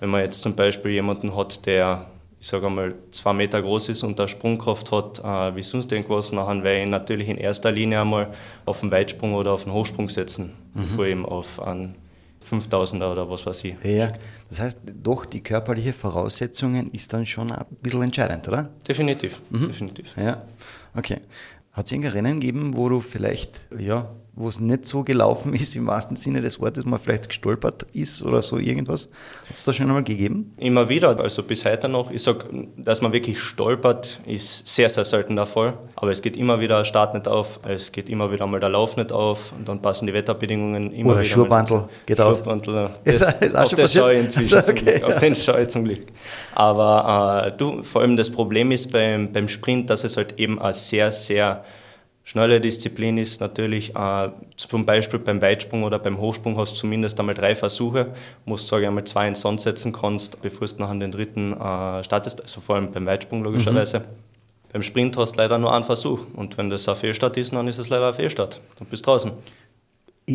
wenn 0.00 0.10
man 0.10 0.20
jetzt 0.20 0.42
zum 0.42 0.54
Beispiel 0.54 0.92
jemanden 0.92 1.34
hat, 1.34 1.64
der 1.64 2.06
ich 2.40 2.46
sage 2.46 2.66
einmal, 2.66 2.94
zwei 3.10 3.32
Meter 3.32 3.60
groß 3.60 3.88
ist 3.88 4.04
und 4.04 4.20
eine 4.20 4.28
Sprungkraft 4.28 4.92
hat 4.92 5.18
äh, 5.18 5.56
wie 5.56 5.62
sonst 5.62 5.90
irgendwas, 5.90 6.30
dann 6.30 6.62
werde 6.62 6.78
ich 6.78 6.84
ihn 6.84 6.90
natürlich 6.90 7.28
in 7.28 7.36
erster 7.36 7.72
Linie 7.72 8.02
einmal 8.02 8.28
auf 8.64 8.78
den 8.80 8.92
Weitsprung 8.92 9.34
oder 9.34 9.52
auf 9.52 9.64
den 9.64 9.72
Hochsprung 9.72 10.08
setzen, 10.08 10.52
mhm. 10.72 10.80
bevor 10.82 11.06
ihm 11.06 11.26
auf 11.26 11.60
einen 11.60 11.96
5000er 12.44 13.12
oder 13.12 13.28
was 13.28 13.44
weiß 13.46 13.64
ich. 13.64 13.74
Ja, 13.82 14.12
das 14.48 14.60
heißt, 14.60 14.78
doch 15.02 15.24
die 15.24 15.42
körperliche 15.42 15.92
Voraussetzungen 15.92 16.90
ist 16.90 17.12
dann 17.12 17.26
schon 17.26 17.52
ein 17.52 17.64
bisschen 17.82 18.02
entscheidend, 18.02 18.46
oder? 18.48 18.70
Definitiv, 18.86 19.40
mhm. 19.50 19.68
definitiv. 19.68 20.16
Ja, 20.16 20.42
okay. 20.94 21.18
Hat 21.72 21.86
es 21.86 21.92
irgendein 21.92 22.12
Rennen 22.12 22.40
gegeben, 22.40 22.76
wo 22.76 22.88
du 22.88 23.00
vielleicht 23.00 23.60
ja, 23.78 24.10
wo 24.38 24.48
es 24.48 24.60
nicht 24.60 24.86
so 24.86 25.02
gelaufen 25.02 25.52
ist, 25.52 25.74
im 25.74 25.88
wahrsten 25.88 26.16
Sinne 26.16 26.40
des 26.40 26.60
Wortes, 26.60 26.84
man 26.84 27.00
vielleicht 27.00 27.28
gestolpert 27.28 27.86
ist 27.92 28.22
oder 28.22 28.40
so 28.40 28.56
irgendwas? 28.56 29.08
Hat 29.48 29.56
es 29.56 29.64
da 29.64 29.72
schon 29.72 29.86
einmal 29.86 30.04
gegeben? 30.04 30.54
Immer 30.58 30.88
wieder, 30.88 31.18
also 31.18 31.42
bis 31.42 31.64
heute 31.64 31.88
noch. 31.88 32.12
Ich 32.12 32.22
sage, 32.22 32.44
dass 32.76 33.02
man 33.02 33.12
wirklich 33.12 33.40
stolpert, 33.40 34.20
ist 34.26 34.66
sehr, 34.68 34.88
sehr 34.90 35.04
selten 35.04 35.34
der 35.34 35.46
Fall. 35.46 35.76
Aber 35.96 36.12
es 36.12 36.22
geht 36.22 36.36
immer 36.36 36.60
wieder 36.60 36.78
der 36.78 36.84
Start 36.84 37.14
nicht 37.14 37.26
auf, 37.26 37.58
es 37.66 37.90
geht 37.90 38.08
immer 38.08 38.30
wieder 38.30 38.46
mal 38.46 38.60
der 38.60 38.68
Lauf 38.68 38.96
nicht 38.96 39.10
auf 39.10 39.52
und 39.58 39.68
dann 39.68 39.82
passen 39.82 40.06
die 40.06 40.14
Wetterbedingungen 40.14 40.92
immer 40.92 41.10
oder 41.10 41.20
wieder. 41.20 41.28
Schuhbandel 41.28 41.88
geht 42.06 42.20
auf. 42.20 42.38
Schuhbandel, 42.38 42.90
das, 43.04 43.40
das 43.40 43.54
auf 43.54 43.74
das 43.74 43.92
schaue 43.92 44.14
ich 44.14 44.20
inzwischen, 44.20 44.54
also 44.56 44.70
okay, 44.70 45.02
auf 45.02 45.16
den 45.16 45.34
schaue 45.34 45.62
ich 45.62 45.68
zum 45.68 45.82
Glück. 45.82 46.06
Aber 46.54 47.46
äh, 47.48 47.56
du, 47.56 47.82
vor 47.82 48.02
allem 48.02 48.16
das 48.16 48.30
Problem 48.30 48.70
ist 48.70 48.92
beim, 48.92 49.32
beim 49.32 49.48
Sprint, 49.48 49.90
dass 49.90 50.04
es 50.04 50.16
halt 50.16 50.38
eben 50.38 50.60
ein 50.62 50.74
sehr, 50.74 51.10
sehr 51.10 51.64
Schnelle 52.28 52.60
Disziplin 52.60 53.16
ist 53.16 53.40
natürlich, 53.40 53.96
äh, 53.96 54.28
zum 54.58 54.84
Beispiel 54.84 55.18
beim 55.18 55.40
Weitsprung 55.40 55.82
oder 55.82 55.98
beim 55.98 56.18
Hochsprung 56.18 56.58
hast 56.58 56.72
du 56.72 56.76
zumindest 56.76 57.18
einmal 57.18 57.34
drei 57.34 57.54
Versuche, 57.54 58.08
musst 58.44 58.68
sage 58.68 58.82
ich 58.82 58.88
einmal 58.88 59.04
zwei 59.04 59.26
in 59.28 59.34
Sand 59.34 59.62
setzen 59.62 59.94
kannst, 59.94 60.42
bevor 60.42 60.68
du 60.68 60.74
nachher 60.76 60.98
den 60.98 61.10
dritten 61.10 61.54
äh, 61.54 62.04
startest, 62.04 62.42
also 62.42 62.60
vor 62.60 62.76
allem 62.76 62.92
beim 62.92 63.06
Weitsprung 63.06 63.42
logischerweise. 63.42 64.00
Mhm. 64.00 64.04
Beim 64.74 64.82
Sprint 64.82 65.16
hast 65.16 65.36
du 65.36 65.38
leider 65.38 65.56
nur 65.56 65.72
einen 65.72 65.84
Versuch 65.84 66.20
und 66.34 66.58
wenn 66.58 66.68
das 66.68 66.86
ein 66.86 66.96
Fehlstart 66.96 67.38
ist, 67.38 67.54
dann 67.54 67.66
ist 67.66 67.78
es 67.78 67.88
leider 67.88 68.08
ein 68.08 68.12
Fehlstart. 68.12 68.60
Dann 68.78 68.88
bist 68.88 69.06
du 69.06 69.10
draußen. 69.10 69.32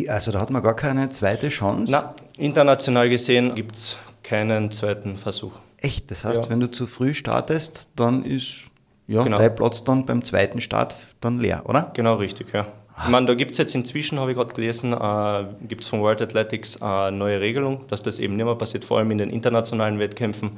Also 0.08 0.32
da 0.32 0.40
hat 0.40 0.50
man 0.50 0.64
gar 0.64 0.74
keine 0.74 1.10
zweite 1.10 1.48
Chance? 1.48 1.92
Nein, 1.92 2.08
international 2.36 3.08
gesehen 3.08 3.54
gibt 3.54 3.76
es 3.76 3.96
keinen 4.24 4.72
zweiten 4.72 5.16
Versuch. 5.16 5.52
Echt? 5.78 6.10
Das 6.10 6.24
heißt, 6.24 6.46
ja. 6.46 6.50
wenn 6.50 6.58
du 6.58 6.68
zu 6.68 6.88
früh 6.88 7.14
startest, 7.14 7.86
dann 7.94 8.24
ist 8.24 8.64
ja, 9.06 9.22
genau. 9.22 9.38
dein 9.38 9.54
Platz 9.54 9.84
dann 9.84 10.06
beim 10.06 10.24
zweiten 10.24 10.60
Start 10.60 10.94
dann 11.20 11.38
leer, 11.38 11.64
oder? 11.66 11.90
Genau, 11.94 12.14
richtig, 12.14 12.52
ja. 12.52 12.66
Ich 13.02 13.08
meine, 13.08 13.26
da 13.26 13.34
gibt 13.34 13.50
es 13.50 13.58
jetzt 13.58 13.74
inzwischen, 13.74 14.20
habe 14.20 14.30
ich 14.30 14.36
gerade 14.36 14.54
gelesen, 14.54 14.92
äh, 14.92 15.66
gibt 15.66 15.82
es 15.82 15.88
von 15.88 16.00
World 16.00 16.22
Athletics 16.22 16.80
eine 16.80 17.16
neue 17.16 17.40
Regelung, 17.40 17.86
dass 17.88 18.02
das 18.02 18.20
eben 18.20 18.36
nicht 18.36 18.44
mehr 18.44 18.54
passiert, 18.54 18.84
vor 18.84 18.98
allem 18.98 19.10
in 19.10 19.18
den 19.18 19.30
internationalen 19.30 19.98
Wettkämpfen. 19.98 20.52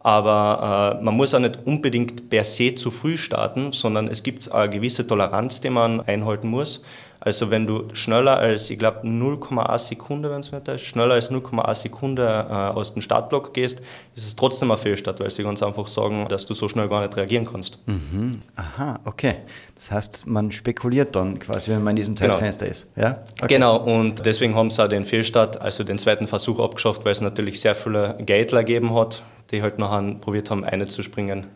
Aber 0.00 0.98
äh, 1.00 1.04
man 1.04 1.16
muss 1.16 1.34
auch 1.34 1.38
nicht 1.38 1.64
unbedingt 1.64 2.28
per 2.28 2.44
se 2.44 2.74
zu 2.74 2.90
früh 2.90 3.16
starten, 3.16 3.72
sondern 3.72 4.08
es 4.08 4.22
gibt 4.22 4.50
eine 4.50 4.68
gewisse 4.68 5.06
Toleranz, 5.06 5.60
die 5.60 5.70
man 5.70 6.00
einhalten 6.00 6.48
muss. 6.48 6.82
Also 7.26 7.50
wenn 7.50 7.66
du 7.66 7.88
schneller 7.92 8.38
als, 8.38 8.70
ich 8.70 8.78
glaube 8.78 9.00
0,1 9.04 9.78
Sekunde, 9.78 10.30
wenn 10.30 10.38
es 10.38 10.52
nicht 10.52 10.68
ist, 10.68 10.82
schneller 10.82 11.14
als 11.14 11.28
0,1 11.28 11.74
Sekunde 11.74 12.22
äh, 12.22 12.52
aus 12.52 12.92
dem 12.92 13.02
Startblock 13.02 13.52
gehst, 13.52 13.82
ist 14.14 14.28
es 14.28 14.36
trotzdem 14.36 14.70
ein 14.70 14.76
Fehlstart, 14.76 15.18
weil 15.18 15.28
sie 15.28 15.42
ganz 15.42 15.60
einfach 15.60 15.88
sagen, 15.88 16.28
dass 16.28 16.46
du 16.46 16.54
so 16.54 16.68
schnell 16.68 16.88
gar 16.88 17.00
nicht 17.00 17.16
reagieren 17.16 17.44
kannst. 17.44 17.80
Mhm. 17.86 18.42
Aha, 18.54 19.00
okay. 19.04 19.38
Das 19.74 19.90
heißt, 19.90 20.28
man 20.28 20.52
spekuliert 20.52 21.16
dann 21.16 21.40
quasi, 21.40 21.72
wenn 21.72 21.82
man 21.82 21.90
in 21.90 21.96
diesem 21.96 22.14
genau. 22.14 22.30
Zeitfenster 22.30 22.66
genau. 22.66 22.76
ist. 22.76 22.90
Ja? 22.94 23.24
Okay. 23.42 23.54
Genau, 23.54 23.76
und 23.78 24.24
deswegen 24.24 24.54
haben 24.54 24.70
sie 24.70 24.84
auch 24.84 24.88
den 24.88 25.04
Fehlstart, 25.04 25.60
also 25.60 25.82
den 25.82 25.98
zweiten 25.98 26.28
Versuch 26.28 26.60
abgeschafft, 26.60 27.04
weil 27.04 27.10
es 27.10 27.20
natürlich 27.20 27.60
sehr 27.60 27.74
viele 27.74 28.16
Geitler 28.24 28.62
gegeben 28.62 28.94
hat, 28.94 29.24
die 29.50 29.62
halt 29.62 29.80
nachher 29.80 30.14
probiert 30.20 30.48
haben, 30.52 30.62
eine 30.62 30.86
zu 30.86 31.02
springen. 31.02 31.48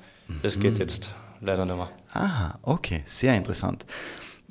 Das 0.43 0.57
mhm. 0.57 0.62
geht 0.62 0.81
jetzt 0.81 1.15
leider 1.41 1.65
nicht 1.65 1.77
mehr. 1.77 1.91
Aha, 2.12 2.59
okay, 2.62 3.03
sehr 3.05 3.37
interessant. 3.37 3.85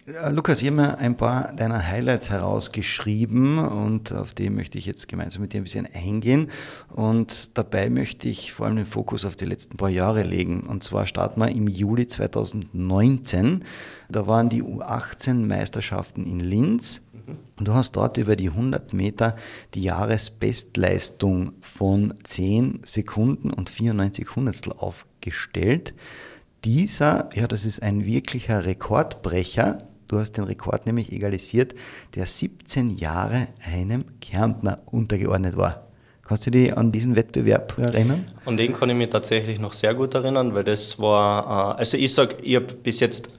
Lukas, 0.06 0.62
ich 0.62 0.68
habe 0.68 0.78
mir 0.78 0.98
ein 0.98 1.18
paar 1.18 1.52
deiner 1.54 1.86
Highlights 1.86 2.30
herausgeschrieben 2.30 3.60
und 3.60 4.14
auf 4.14 4.34
die 4.34 4.50
möchte 4.50 4.78
ich 4.78 4.86
jetzt 4.86 5.08
gemeinsam 5.08 5.42
mit 5.42 5.54
dir 5.54 5.62
ein 5.62 5.64
bisschen 5.64 5.88
eingehen. 5.94 6.50
Und 6.90 7.58
dabei 7.58 7.90
möchte 7.90 8.30
ich 8.30 8.54
vor 8.54 8.66
allem 8.66 8.78
den 8.78 8.86
Fokus 8.86 9.26
auf 9.26 9.36
die 9.36 9.46
letzten 9.46 9.78
paar 9.78 9.90
Jahre 9.90 10.24
legen. 10.24 10.62
Und 10.62 10.84
zwar 10.84 11.06
starten 11.06 11.40
wir 11.42 11.50
im 11.50 11.68
Juli 11.68 12.08
2019. 12.08 13.64
Da 14.10 14.28
waren 14.28 14.50
die 14.50 14.64
U18-Meisterschaften 14.64 16.26
in 16.26 16.40
Linz. 16.40 17.02
Und 17.58 17.68
du 17.68 17.74
hast 17.74 17.92
dort 17.92 18.18
über 18.18 18.36
die 18.36 18.50
100 18.50 18.94
Meter 18.94 19.36
die 19.74 19.84
Jahresbestleistung 19.84 21.54
von 21.62 22.14
10 22.24 22.82
Sekunden 22.84 23.52
und 23.52 23.70
94 23.70 24.36
Hundertstel 24.36 24.74
aufgestellt. 24.74 25.94
Dieser, 26.66 27.30
ja, 27.36 27.48
das 27.48 27.66
ist 27.66 27.82
ein 27.82 28.06
wirklicher 28.06 28.66
Rekordbrecher. 28.66 29.89
Du 30.10 30.18
hast 30.18 30.34
den 30.34 30.44
Rekord 30.44 30.88
nämlich 30.88 31.12
egalisiert, 31.14 31.76
der 32.16 32.26
17 32.26 32.98
Jahre 32.98 33.48
einem 33.64 34.06
Kärntner 34.20 34.80
untergeordnet 34.88 35.56
war. 35.56 35.88
Kannst 36.24 36.48
du 36.48 36.52
dich 36.52 36.76
an 36.76 36.92
diesen 36.92 37.16
Wettbewerb 37.16 37.78
erinnern? 37.78 38.26
An 38.46 38.58
den 38.58 38.74
kann 38.74 38.90
ich 38.90 38.96
mich 38.96 39.10
tatsächlich 39.10 39.60
noch 39.60 39.74
sehr 39.74 39.94
gut 39.94 40.16
erinnern, 40.16 40.54
weil 40.56 40.64
das 40.64 41.00
war, 41.00 41.76
äh, 41.76 41.80
also 41.80 41.98
ich 41.98 42.14
sage, 42.14 42.38
ich 42.42 42.56
habe 42.56 42.74
bis 42.74 43.00
jetzt 43.00 43.39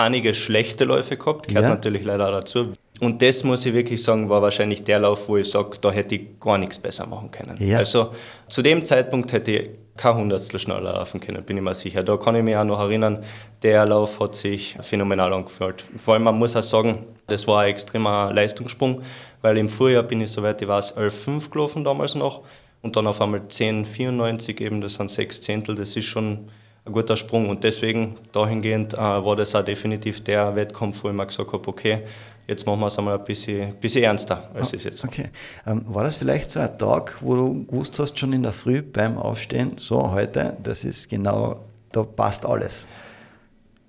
einige 0.00 0.34
schlechte 0.34 0.84
Läufe 0.84 1.16
gehabt, 1.16 1.48
gehört 1.48 1.64
ja. 1.64 1.70
natürlich 1.70 2.04
leider 2.04 2.30
dazu. 2.30 2.72
Und 3.00 3.22
das 3.22 3.44
muss 3.44 3.64
ich 3.64 3.72
wirklich 3.72 4.02
sagen, 4.02 4.28
war 4.28 4.42
wahrscheinlich 4.42 4.84
der 4.84 4.98
Lauf, 5.00 5.28
wo 5.28 5.38
ich 5.38 5.50
sage, 5.50 5.70
da 5.80 5.90
hätte 5.90 6.16
ich 6.16 6.38
gar 6.38 6.58
nichts 6.58 6.78
besser 6.78 7.06
machen 7.06 7.30
können. 7.30 7.56
Ja. 7.58 7.78
Also 7.78 8.10
zu 8.48 8.60
dem 8.60 8.84
Zeitpunkt 8.84 9.32
hätte 9.32 9.52
ich 9.52 9.70
kein 9.96 10.16
Hundertstel 10.16 10.60
schneller 10.60 10.92
laufen 10.94 11.20
können, 11.20 11.42
bin 11.42 11.56
ich 11.56 11.62
mir 11.62 11.74
sicher. 11.74 12.02
Da 12.02 12.16
kann 12.16 12.34
ich 12.34 12.42
mich 12.42 12.56
auch 12.56 12.64
noch 12.64 12.78
erinnern, 12.78 13.24
der 13.62 13.86
Lauf 13.86 14.20
hat 14.20 14.34
sich 14.34 14.76
phänomenal 14.80 15.32
angefühlt. 15.32 15.84
Vor 15.96 16.14
allem, 16.14 16.24
man 16.24 16.38
muss 16.38 16.56
auch 16.56 16.62
sagen, 16.62 17.06
das 17.26 17.46
war 17.46 17.62
ein 17.62 17.70
extremer 17.70 18.32
Leistungssprung, 18.32 19.02
weil 19.42 19.56
im 19.56 19.68
Vorjahr 19.68 20.02
bin 20.02 20.20
ich, 20.20 20.30
soweit 20.30 20.60
ich 20.60 20.68
weiß, 20.68 20.96
11,5 20.96 21.50
gelaufen 21.50 21.84
damals 21.84 22.14
noch 22.14 22.42
und 22.82 22.96
dann 22.96 23.06
auf 23.06 23.20
einmal 23.20 23.40
10,94 23.40 24.60
eben, 24.60 24.80
das 24.80 24.94
sind 24.94 25.10
sechs 25.10 25.40
Zehntel, 25.40 25.74
das 25.74 25.96
ist 25.96 26.06
schon 26.06 26.48
ein 26.84 26.92
guter 26.92 27.16
Sprung 27.16 27.48
und 27.48 27.62
deswegen 27.64 28.16
dahingehend 28.32 28.94
äh, 28.94 28.98
war 28.98 29.36
das 29.36 29.54
auch 29.54 29.64
definitiv 29.64 30.22
der 30.24 30.54
Wettkampf, 30.56 31.04
wo 31.04 31.08
ich 31.08 31.14
mir 31.14 31.26
gesagt 31.26 31.52
habe, 31.52 31.68
okay, 31.68 32.02
jetzt 32.46 32.66
machen 32.66 32.80
wir 32.80 32.86
es 32.86 32.98
einmal 32.98 33.18
ein 33.18 33.24
bisschen, 33.24 33.74
bisschen 33.76 34.04
ernster, 34.04 34.50
als 34.54 34.72
oh, 34.72 34.76
es 34.76 34.84
jetzt. 34.84 35.04
Okay. 35.04 35.30
Ähm, 35.66 35.84
war 35.86 36.04
das 36.04 36.16
vielleicht 36.16 36.50
so 36.50 36.60
ein 36.60 36.76
Tag, 36.78 37.18
wo 37.20 37.34
du 37.34 37.64
gewusst 37.66 37.98
hast, 37.98 38.18
schon 38.18 38.32
in 38.32 38.42
der 38.42 38.52
Früh 38.52 38.82
beim 38.82 39.18
Aufstehen, 39.18 39.76
so 39.76 40.10
heute, 40.10 40.56
das 40.62 40.84
ist 40.84 41.08
genau, 41.08 41.64
da 41.92 42.02
passt 42.02 42.44
alles? 42.44 42.88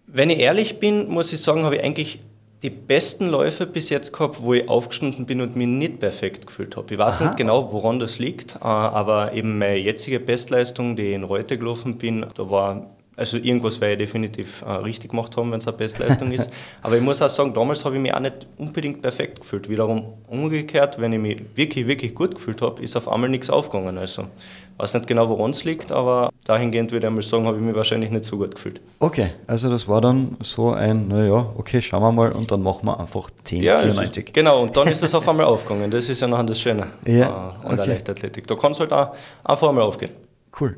Wenn 0.06 0.30
ich 0.30 0.40
ehrlich 0.40 0.80
bin, 0.80 1.10
muss 1.10 1.32
ich 1.32 1.42
sagen, 1.42 1.64
habe 1.64 1.78
ich 1.78 1.84
eigentlich 1.84 2.20
die 2.64 2.70
besten 2.70 3.28
Läufe 3.28 3.66
bis 3.66 3.90
jetzt 3.90 4.14
gehabt, 4.14 4.42
wo 4.42 4.54
ich 4.54 4.70
aufgestanden 4.70 5.26
bin 5.26 5.42
und 5.42 5.56
mich 5.56 5.68
nicht 5.68 6.00
perfekt 6.00 6.46
gefühlt 6.46 6.78
habe. 6.78 6.94
Ich 6.94 7.00
weiß 7.00 7.18
Aha. 7.18 7.26
nicht 7.26 7.38
genau, 7.38 7.72
woran 7.72 8.00
das 8.00 8.20
liegt, 8.20 8.56
äh, 8.56 8.60
aber 8.64 9.34
eben 9.34 9.58
meine 9.58 9.78
jetzige 9.78 10.20
Bestleistung, 10.20 10.96
die 10.96 11.10
ich 11.10 11.16
in 11.16 11.24
Reute 11.24 11.58
gelaufen 11.58 11.98
bin, 11.98 12.26
da 12.36 12.50
war 12.50 12.92
also 13.18 13.38
irgendwas 13.38 13.80
werde 13.80 14.02
ich 14.02 14.10
definitiv 14.10 14.64
äh, 14.64 14.72
richtig 14.72 15.12
gemacht 15.12 15.38
haben, 15.38 15.52
wenn 15.52 15.60
es 15.60 15.68
eine 15.68 15.78
Bestleistung 15.78 16.32
ist. 16.32 16.50
Aber 16.82 16.96
ich 16.96 17.04
muss 17.04 17.22
auch 17.22 17.30
sagen, 17.30 17.54
damals 17.54 17.86
habe 17.86 17.96
ich 17.96 18.02
mich 18.02 18.12
auch 18.14 18.20
nicht 18.20 18.48
unbedingt 18.58 19.02
perfekt 19.02 19.42
gefühlt. 19.42 19.70
Wiederum 19.70 20.14
umgekehrt, 20.28 21.00
wenn 21.00 21.14
ich 21.14 21.20
mich 21.20 21.38
wirklich, 21.56 21.86
wirklich 21.86 22.16
gut 22.16 22.34
gefühlt 22.34 22.64
habe, 22.64 22.82
ist 22.82 22.96
auf 22.96 23.08
einmal 23.08 23.30
nichts 23.30 23.52
aufgegangen. 23.52 24.00
Also 24.00 24.24
ich 24.24 24.80
weiß 24.80 24.96
nicht 24.96 25.08
genau, 25.08 25.30
woran 25.30 25.52
es 25.52 25.64
liegt, 25.66 25.92
aber 25.92 26.31
dahingehend 26.52 26.92
würde 26.92 27.06
ich 27.06 27.10
einmal 27.10 27.24
sagen, 27.24 27.46
habe 27.46 27.58
ich 27.58 27.64
mich 27.64 27.76
wahrscheinlich 27.76 28.12
nicht 28.12 28.26
so 28.26 28.38
gut 28.38 28.56
gefühlt. 28.56 28.82
Okay, 29.00 29.32
also 29.48 29.70
das 29.70 29.88
war 29.88 30.02
dann 30.02 30.38
so 30.44 30.72
ein, 30.72 31.08
naja, 31.08 31.46
okay, 31.58 31.82
schauen 31.82 32.02
wir 32.02 32.12
mal 32.12 32.32
und 32.32 32.52
dann 32.52 32.62
machen 32.62 32.86
wir 32.86 33.00
einfach 33.00 33.30
10, 33.44 33.64
ja, 33.64 33.80
94. 33.80 34.28
Ist, 34.28 34.34
genau, 34.34 34.64
und 34.64 34.76
dann 34.76 34.88
ist 34.88 35.02
es 35.02 35.16
auf 35.16 35.28
einmal 35.28 35.46
aufgegangen. 35.46 35.90
Das 35.90 36.10
ist 36.10 36.22
ja 36.22 36.28
nachher 36.28 36.44
das 36.44 36.60
Schöne 36.60 36.88
ja, 37.06 37.56
äh, 37.64 37.68
an 37.68 37.78
der 37.78 37.86
Leichtathletik. 37.88 38.48
Da 38.48 38.56
kann 38.56 38.74
es 38.74 38.80
halt 38.80 38.92
auch 38.92 39.14
einfach 39.44 39.70
einmal 39.70 39.84
aufgehen. 39.84 40.12
Cool. 40.60 40.78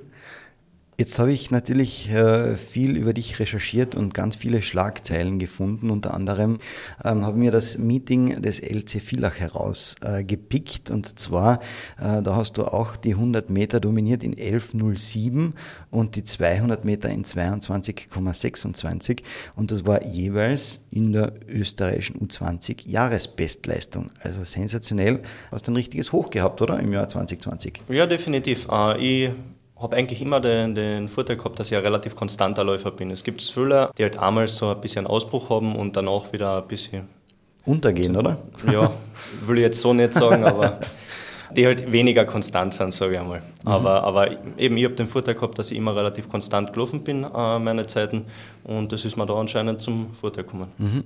Jetzt 1.04 1.20
habe 1.20 1.34
ich 1.34 1.52
natürlich 1.52 2.10
äh, 2.12 2.56
viel 2.56 2.96
über 2.96 3.12
dich 3.12 3.38
recherchiert 3.38 3.94
und 3.94 4.14
ganz 4.14 4.38
viele 4.38 4.62
Schlagzeilen 4.62 5.38
gefunden. 5.38 5.90
Unter 5.90 6.14
anderem 6.14 6.60
ähm, 7.04 7.26
habe 7.26 7.38
mir 7.38 7.52
das 7.52 7.78
Meeting 7.78 8.42
des 8.42 8.62
LC 8.62 9.02
Villach 9.02 9.38
herausgepickt. 9.38 10.90
Äh, 10.90 10.94
und 10.94 11.20
zwar, 11.20 11.60
äh, 12.00 12.22
da 12.22 12.38
hast 12.38 12.58
du 12.58 12.64
auch 12.64 12.96
die 12.96 13.16
100 13.16 13.50
Meter 13.50 13.82
dominiert 13.82 14.24
in 14.24 14.34
11.07 14.34 15.52
und 15.92 16.16
die 16.16 16.24
200 16.24 16.86
Meter 16.86 17.10
in 17.10 17.26
22,26. 17.26 19.24
Und 19.58 19.72
das 19.74 19.86
war 19.86 20.06
jeweils 20.06 20.80
in 20.90 21.12
der 21.12 21.34
österreichischen 21.50 22.26
U20 22.26 22.88
Jahresbestleistung. 22.88 24.10
Also 24.22 24.46
sensationell. 24.46 25.22
Hast 25.52 25.68
du 25.68 25.74
ein 25.74 25.76
richtiges 25.76 26.14
Hoch 26.14 26.30
gehabt, 26.30 26.62
oder? 26.62 26.80
Im 26.80 26.94
Jahr 26.94 27.10
2020? 27.10 27.82
Ja, 27.90 28.06
definitiv. 28.06 28.70
Ich 29.00 29.32
habe 29.84 29.96
eigentlich 29.96 30.22
immer 30.22 30.40
den, 30.40 30.74
den, 30.74 31.10
Vorteil 31.10 31.38
gehabt, 31.38 31.60
dass 31.60 31.70
ich 31.70 31.78
ein 31.78 31.84
relativ 31.84 32.16
konstanter 32.16 32.64
Läufer 32.64 32.92
bin. 32.92 33.12
Es 33.12 33.24
gibt 33.24 33.44
viele, 33.44 33.92
die 33.98 34.04
halt 34.04 34.18
einmal 34.18 34.48
so 34.48 34.70
ein 34.70 34.82
bisschen 34.82 35.06
Ausbruch 35.06 35.50
haben 35.50 35.76
und 35.76 35.96
danach 35.96 36.32
wieder 36.34 36.58
ein 36.58 36.68
bisschen 36.68 37.08
untergehen, 37.66 38.16
oder? 38.16 38.38
Ja, 38.72 38.92
will 39.46 39.58
ich 39.58 39.64
jetzt 39.64 39.82
so 39.82 39.94
nicht 39.94 40.14
sagen, 40.14 40.44
aber 40.46 40.80
die 41.56 41.66
halt 41.66 41.92
weniger 41.92 42.26
konstant 42.26 42.74
sind, 42.74 42.94
sage 42.94 43.14
ich 43.14 43.20
einmal. 43.20 43.40
Mhm. 43.40 43.68
Aber, 43.68 44.04
aber 44.04 44.32
eben, 44.58 44.78
ich 44.78 44.86
habe 44.86 44.96
den 44.96 45.08
Vorteil 45.08 45.36
gehabt, 45.36 45.60
dass 45.60 45.70
ich 45.70 45.78
immer 45.78 45.96
relativ 45.96 46.30
konstant 46.30 46.74
gelaufen 46.74 47.04
bin, 47.04 47.24
äh, 47.24 47.60
meine 47.60 47.86
Zeiten, 47.86 48.26
und 48.64 48.92
das 48.92 49.06
ist 49.06 49.18
mir 49.18 49.26
da 49.26 49.36
anscheinend 49.36 49.82
zum 49.82 50.14
Vorteil 50.14 50.46
gekommen. 50.46 50.72
Mhm. 50.78 51.04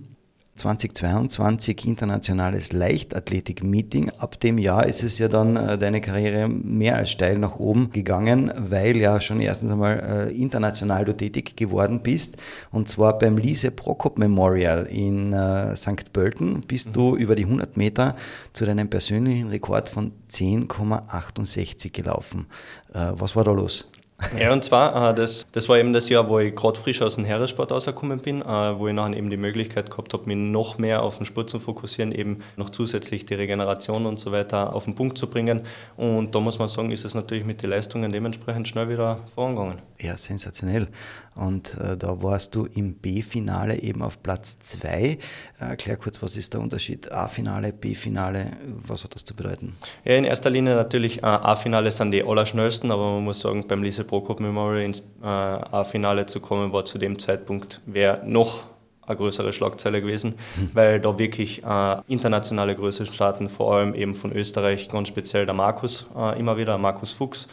2022 0.57 1.85
internationales 1.85 2.73
Leichtathletik-Meeting. 2.73 4.11
Ab 4.17 4.39
dem 4.39 4.57
Jahr 4.57 4.85
ist 4.85 5.03
es 5.03 5.19
ja 5.19 5.27
dann 5.27 5.55
äh, 5.55 5.77
deine 5.77 6.01
Karriere 6.01 6.49
mehr 6.49 6.97
als 6.97 7.11
steil 7.11 7.37
nach 7.37 7.57
oben 7.57 7.91
gegangen, 7.91 8.51
weil 8.57 8.97
ja 8.97 9.21
schon 9.21 9.39
erstens 9.39 9.71
einmal 9.71 10.29
äh, 10.29 10.35
international 10.35 11.05
du 11.05 11.15
tätig 11.15 11.55
geworden 11.55 12.01
bist. 12.01 12.37
Und 12.71 12.89
zwar 12.89 13.17
beim 13.17 13.37
Lise 13.37 13.71
Prokop 13.71 14.17
Memorial 14.17 14.85
in 14.87 15.33
äh, 15.33 15.75
St. 15.75 16.11
Pölten 16.11 16.61
bist 16.67 16.89
mhm. 16.89 16.93
du 16.93 17.15
über 17.15 17.35
die 17.35 17.45
100 17.45 17.77
Meter 17.77 18.15
zu 18.53 18.65
deinem 18.65 18.89
persönlichen 18.89 19.49
Rekord 19.49 19.89
von 19.89 20.11
10,68 20.31 21.91
gelaufen. 21.91 22.47
Äh, 22.93 23.11
was 23.13 23.35
war 23.35 23.43
da 23.43 23.51
los? 23.51 23.89
Ja, 24.37 24.51
und 24.51 24.63
zwar, 24.63 25.11
äh, 25.11 25.13
das, 25.13 25.45
das 25.51 25.69
war 25.69 25.77
eben 25.77 25.93
das 25.93 26.09
Jahr, 26.09 26.27
wo 26.27 26.39
ich 26.39 26.55
gerade 26.55 26.79
frisch 26.79 27.03
aus 27.03 27.15
dem 27.15 27.25
Heeresport 27.25 27.71
rausgekommen 27.71 28.19
bin, 28.19 28.41
äh, 28.41 28.45
wo 28.45 28.87
ich 28.87 28.93
nachher 28.93 29.15
eben 29.15 29.29
die 29.29 29.37
Möglichkeit 29.37 29.91
gehabt 29.91 30.11
habe, 30.13 30.25
mich 30.25 30.37
noch 30.37 30.79
mehr 30.79 31.03
auf 31.03 31.17
den 31.17 31.25
Sport 31.25 31.51
zu 31.51 31.59
fokussieren, 31.59 32.11
eben 32.11 32.39
noch 32.55 32.71
zusätzlich 32.71 33.25
die 33.25 33.35
Regeneration 33.35 34.07
und 34.07 34.19
so 34.19 34.31
weiter 34.31 34.73
auf 34.73 34.85
den 34.85 34.95
Punkt 34.95 35.19
zu 35.19 35.27
bringen. 35.27 35.61
Und 35.97 36.33
da 36.33 36.39
muss 36.39 36.57
man 36.57 36.67
sagen, 36.67 36.91
ist 36.91 37.05
es 37.05 37.13
natürlich 37.13 37.45
mit 37.45 37.61
den 37.61 37.69
Leistungen 37.69 38.11
dementsprechend 38.11 38.67
schnell 38.67 38.89
wieder 38.89 39.19
vorangegangen. 39.35 39.81
Ja, 39.99 40.17
sensationell. 40.17 40.87
Und 41.35 41.77
äh, 41.77 41.95
da 41.95 42.21
warst 42.23 42.55
du 42.55 42.65
im 42.65 42.95
B-Finale 42.95 43.79
eben 43.81 44.01
auf 44.01 44.23
Platz 44.23 44.57
2. 44.59 44.89
Äh, 44.89 45.17
erklär 45.59 45.97
kurz, 45.97 46.23
was 46.23 46.35
ist 46.35 46.53
der 46.53 46.61
Unterschied? 46.61 47.11
A-Finale, 47.11 47.71
B-Finale, 47.71 48.47
was 48.65 49.03
hat 49.03 49.13
das 49.13 49.25
zu 49.25 49.35
bedeuten? 49.35 49.75
Ja, 50.03 50.15
in 50.15 50.23
erster 50.23 50.49
Linie 50.49 50.75
natürlich 50.75 51.23
A-Finale 51.23 51.91
sind 51.91 52.11
die 52.11 52.23
allerschnellsten, 52.23 52.89
aber 52.89 53.13
man 53.13 53.23
muss 53.23 53.41
sagen, 53.41 53.67
beim 53.67 53.83
Lise 53.83 54.06
Prokop 54.07 54.39
Memorial 54.39 54.83
ins 54.83 55.01
äh, 55.21 55.25
A-Finale 55.25 56.25
zu 56.25 56.39
kommen, 56.39 56.73
war 56.73 56.85
zu 56.85 56.97
dem 56.97 57.19
Zeitpunkt, 57.19 57.81
wäre 57.85 58.21
noch 58.25 58.61
eine 59.05 59.15
größere 59.15 59.53
Schlagzeile 59.53 60.01
gewesen, 60.01 60.35
mhm. 60.55 60.69
weil 60.73 60.99
da 60.99 61.17
wirklich 61.17 61.63
äh, 61.63 61.95
internationale 62.07 62.75
Größe 62.75 63.05
starten, 63.05 63.49
vor 63.49 63.75
allem 63.75 63.93
eben 63.93 64.15
von 64.15 64.33
Österreich, 64.33 64.89
ganz 64.89 65.07
speziell 65.07 65.45
der 65.45 65.55
Markus, 65.55 66.09
äh, 66.15 66.37
immer 66.39 66.57
wieder, 66.57 66.77
Markus 66.77 67.13
Fuchs, 67.13 67.47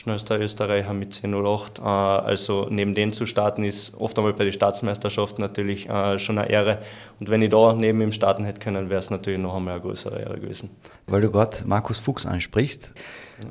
schnellster 0.00 0.40
Österreicher 0.40 0.94
mit 0.94 1.12
10.08. 1.12 1.80
Äh, 1.80 1.82
also 1.84 2.66
neben 2.70 2.94
denen 2.94 3.12
zu 3.12 3.26
starten 3.26 3.64
ist 3.64 3.92
oft 3.98 4.16
einmal 4.18 4.32
bei 4.32 4.44
den 4.44 4.52
Staatsmeisterschaften 4.52 5.42
natürlich 5.42 5.90
äh, 5.90 6.18
schon 6.18 6.38
eine 6.38 6.48
Ehre. 6.48 6.78
Und 7.18 7.28
wenn 7.28 7.42
ich 7.42 7.50
da 7.50 7.74
neben 7.74 8.00
ihm 8.00 8.12
starten 8.12 8.44
hätte 8.44 8.60
können, 8.60 8.88
wäre 8.88 8.98
es 8.98 9.10
natürlich 9.10 9.38
noch 9.38 9.54
einmal 9.54 9.74
eine 9.74 9.82
größere 9.82 10.18
Ehre 10.18 10.40
gewesen. 10.40 10.70
Weil 11.06 11.20
du 11.20 11.30
gerade 11.30 11.58
Markus 11.66 11.98
Fuchs 11.98 12.24
ansprichst. 12.24 12.92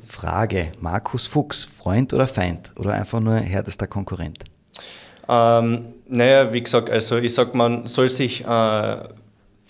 Frage, 0.04 0.72
Markus 0.80 1.28
Fuchs, 1.28 1.64
Freund 1.64 2.12
oder 2.12 2.26
Feind 2.26 2.72
oder 2.76 2.94
einfach 2.94 3.20
nur 3.20 3.36
härtester 3.36 3.86
Konkurrent? 3.86 4.42
Ähm, 5.28 5.94
naja, 6.08 6.52
wie 6.52 6.62
gesagt, 6.62 6.90
also 6.90 7.16
ich 7.18 7.32
sage, 7.32 7.56
man 7.56 7.86
soll 7.86 8.10
sich 8.10 8.44
äh, 8.44 8.98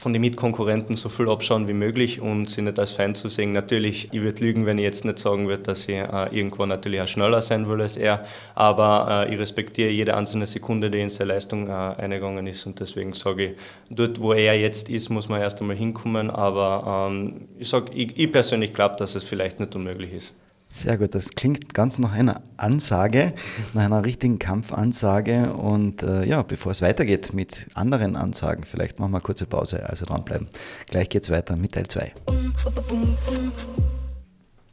von 0.00 0.14
den 0.14 0.22
Mitkonkurrenten 0.22 0.96
so 0.96 1.10
viel 1.10 1.28
abschauen 1.28 1.68
wie 1.68 1.74
möglich 1.74 2.22
und 2.22 2.48
sie 2.48 2.62
nicht 2.62 2.78
als 2.78 2.92
Feind 2.92 3.18
zu 3.18 3.28
sehen. 3.28 3.52
Natürlich, 3.52 4.08
ich 4.12 4.22
würde 4.22 4.42
lügen, 4.42 4.64
wenn 4.64 4.78
ich 4.78 4.84
jetzt 4.84 5.04
nicht 5.04 5.18
sagen 5.18 5.46
würde, 5.46 5.62
dass 5.62 5.86
ich 5.86 5.96
äh, 5.96 6.28
irgendwo 6.30 6.64
natürlich 6.64 7.02
auch 7.02 7.06
schneller 7.06 7.42
sein 7.42 7.68
will 7.68 7.82
als 7.82 7.98
er, 7.98 8.24
aber 8.54 9.26
äh, 9.28 9.34
ich 9.34 9.38
respektiere 9.38 9.90
jede 9.90 10.16
einzelne 10.16 10.46
Sekunde, 10.46 10.90
die 10.90 11.02
in 11.02 11.10
seine 11.10 11.34
Leistung 11.34 11.68
äh, 11.68 11.72
eingegangen 11.72 12.46
ist 12.46 12.64
und 12.64 12.80
deswegen 12.80 13.12
sage 13.12 13.44
ich, 13.44 13.52
dort, 13.90 14.18
wo 14.22 14.32
er 14.32 14.58
jetzt 14.58 14.88
ist, 14.88 15.10
muss 15.10 15.28
man 15.28 15.42
erst 15.42 15.60
einmal 15.60 15.76
hinkommen, 15.76 16.30
aber 16.30 17.10
ähm, 17.10 17.42
ich 17.58 17.68
sage, 17.68 17.92
ich, 17.92 18.18
ich 18.18 18.32
persönlich 18.32 18.72
glaube, 18.72 18.96
dass 18.96 19.14
es 19.14 19.24
vielleicht 19.24 19.60
nicht 19.60 19.76
unmöglich 19.76 20.14
ist. 20.14 20.34
Sehr 20.72 20.96
gut, 20.96 21.14
das 21.16 21.30
klingt 21.30 21.74
ganz 21.74 21.98
nach 21.98 22.12
einer 22.12 22.42
Ansage, 22.56 23.34
nach 23.74 23.84
einer 23.84 24.04
richtigen 24.04 24.38
Kampfansage. 24.38 25.52
Und 25.52 26.02
äh, 26.02 26.24
ja, 26.24 26.42
bevor 26.42 26.72
es 26.72 26.80
weitergeht 26.80 27.32
mit 27.32 27.66
anderen 27.74 28.14
Ansagen, 28.16 28.64
vielleicht 28.64 29.00
machen 29.00 29.10
wir 29.10 29.16
eine 29.16 29.22
kurze 29.22 29.46
Pause, 29.46 29.88
also 29.88 30.06
dranbleiben. 30.06 30.48
Gleich 30.88 31.08
geht 31.08 31.24
es 31.24 31.30
weiter 31.30 31.56
mit 31.56 31.72
Teil 31.72 31.88
2. 31.88 32.12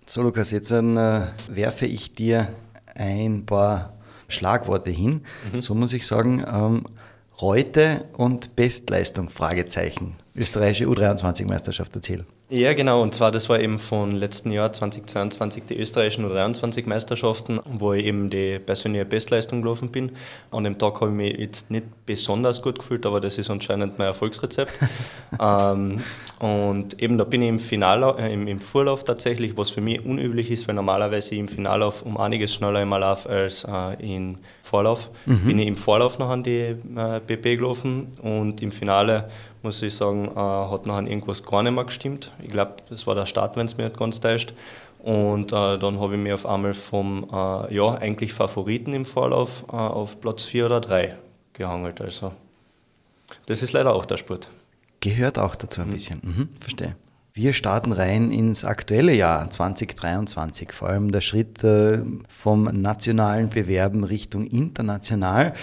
So, 0.05 0.21
Lukas, 0.21 0.51
jetzt 0.51 0.71
äh, 0.71 1.21
werfe 1.49 1.87
ich 1.87 2.13
dir 2.13 2.47
ein 2.95 3.45
paar 3.45 3.93
Schlagworte 4.27 4.91
hin. 4.91 5.21
Mhm. 5.51 5.61
So 5.61 5.73
muss 5.73 5.93
ich 5.93 6.05
sagen, 6.05 6.45
ähm, 6.47 6.83
Reute 7.41 8.05
und 8.17 8.55
Bestleistung, 8.55 9.29
Fragezeichen. 9.29 10.15
Österreichische 10.37 10.85
U23-Meisterschaft 10.85 11.95
erzählt. 11.95 12.25
Ja, 12.49 12.73
genau. 12.73 13.01
Und 13.01 13.13
zwar, 13.13 13.31
das 13.31 13.49
war 13.49 13.59
eben 13.59 13.79
von 13.79 14.15
letzten 14.15 14.51
Jahr 14.51 14.71
2022 14.71 15.63
die 15.65 15.77
österreichischen 15.77 16.25
U23-Meisterschaften, 16.25 17.59
wo 17.65 17.93
ich 17.93 18.05
eben 18.05 18.29
die 18.29 18.59
persönliche 18.59 19.05
Bestleistung 19.05 19.61
gelaufen 19.61 19.89
bin. 19.89 20.11
An 20.51 20.63
dem 20.63 20.77
Tag 20.77 21.01
habe 21.01 21.07
ich 21.09 21.17
mich 21.17 21.37
jetzt 21.37 21.71
nicht 21.71 21.85
besonders 22.05 22.61
gut 22.61 22.79
gefühlt, 22.79 23.05
aber 23.05 23.19
das 23.19 23.37
ist 23.37 23.49
anscheinend 23.49 23.97
mein 23.97 24.07
Erfolgsrezept. 24.07 24.71
ähm, 25.41 26.01
und 26.39 27.01
eben 27.01 27.17
da 27.17 27.23
bin 27.23 27.41
ich 27.41 27.49
im 27.49 27.59
Finale, 27.59 28.15
äh, 28.19 28.31
im, 28.31 28.47
im, 28.47 28.59
Vorlauf 28.59 29.03
tatsächlich, 29.03 29.57
was 29.57 29.71
für 29.71 29.81
mich 29.81 30.05
unüblich 30.05 30.51
ist, 30.51 30.67
weil 30.67 30.75
normalerweise 30.75 31.33
ich 31.33 31.39
im 31.39 31.47
Finalauf 31.47 32.03
um 32.03 32.17
einiges 32.17 32.53
schneller 32.53 32.81
immer 32.81 32.99
laufe 32.99 33.27
als 33.27 33.63
äh, 33.63 34.17
im 34.17 34.37
Vorlauf. 34.61 35.09
Mhm. 35.25 35.45
Bin 35.45 35.59
ich 35.59 35.67
im 35.67 35.75
Vorlauf 35.75 36.19
noch 36.19 36.29
an 36.29 36.43
die 36.43 36.75
äh, 36.95 37.19
BP 37.25 37.57
gelaufen 37.57 38.07
und 38.21 38.61
im 38.61 38.71
Finale 38.71 39.29
muss 39.63 39.81
ich 39.81 39.95
sagen, 39.95 40.25
äh, 40.25 40.39
hat 40.39 40.85
nachher 40.85 41.07
irgendwas 41.07 41.43
gar 41.43 41.63
nicht 41.63 41.73
mehr 41.73 41.85
gestimmt. 41.85 42.31
Ich 42.41 42.49
glaube, 42.49 42.75
das 42.89 43.07
war 43.07 43.15
der 43.15 43.25
Start, 43.25 43.55
wenn 43.55 43.65
es 43.65 43.77
mir 43.77 43.85
nicht 43.85 43.97
ganz 43.97 44.19
täuscht. 44.19 44.53
Und 44.99 45.51
äh, 45.51 45.77
dann 45.77 45.99
habe 45.99 46.15
ich 46.15 46.21
mich 46.21 46.33
auf 46.33 46.45
einmal 46.45 46.73
vom 46.73 47.27
äh, 47.31 47.73
ja, 47.73 47.95
eigentlich 47.95 48.33
Favoriten 48.33 48.93
im 48.93 49.05
Vorlauf 49.05 49.63
äh, 49.69 49.75
auf 49.75 50.19
Platz 50.19 50.43
4 50.43 50.65
oder 50.65 50.81
3 50.81 51.15
gehangelt. 51.53 52.01
Also 52.01 52.33
das 53.45 53.61
ist 53.61 53.73
leider 53.73 53.93
auch 53.93 54.05
der 54.05 54.17
Sport. 54.17 54.49
Gehört 54.99 55.39
auch 55.39 55.55
dazu 55.55 55.81
ein 55.81 55.87
mhm. 55.87 55.91
bisschen. 55.91 56.21
Mhm, 56.23 56.49
verstehe. 56.59 56.95
Wir 57.33 57.53
starten 57.53 57.91
rein 57.91 58.31
ins 58.31 58.65
aktuelle 58.65 59.13
Jahr 59.13 59.47
2023, 59.49 60.73
vor 60.73 60.89
allem 60.89 61.11
der 61.11 61.21
Schritt 61.21 61.63
äh, 61.63 61.99
vom 62.27 62.63
nationalen 62.63 63.49
Bewerben 63.49 64.03
Richtung 64.03 64.47
international. 64.47 65.53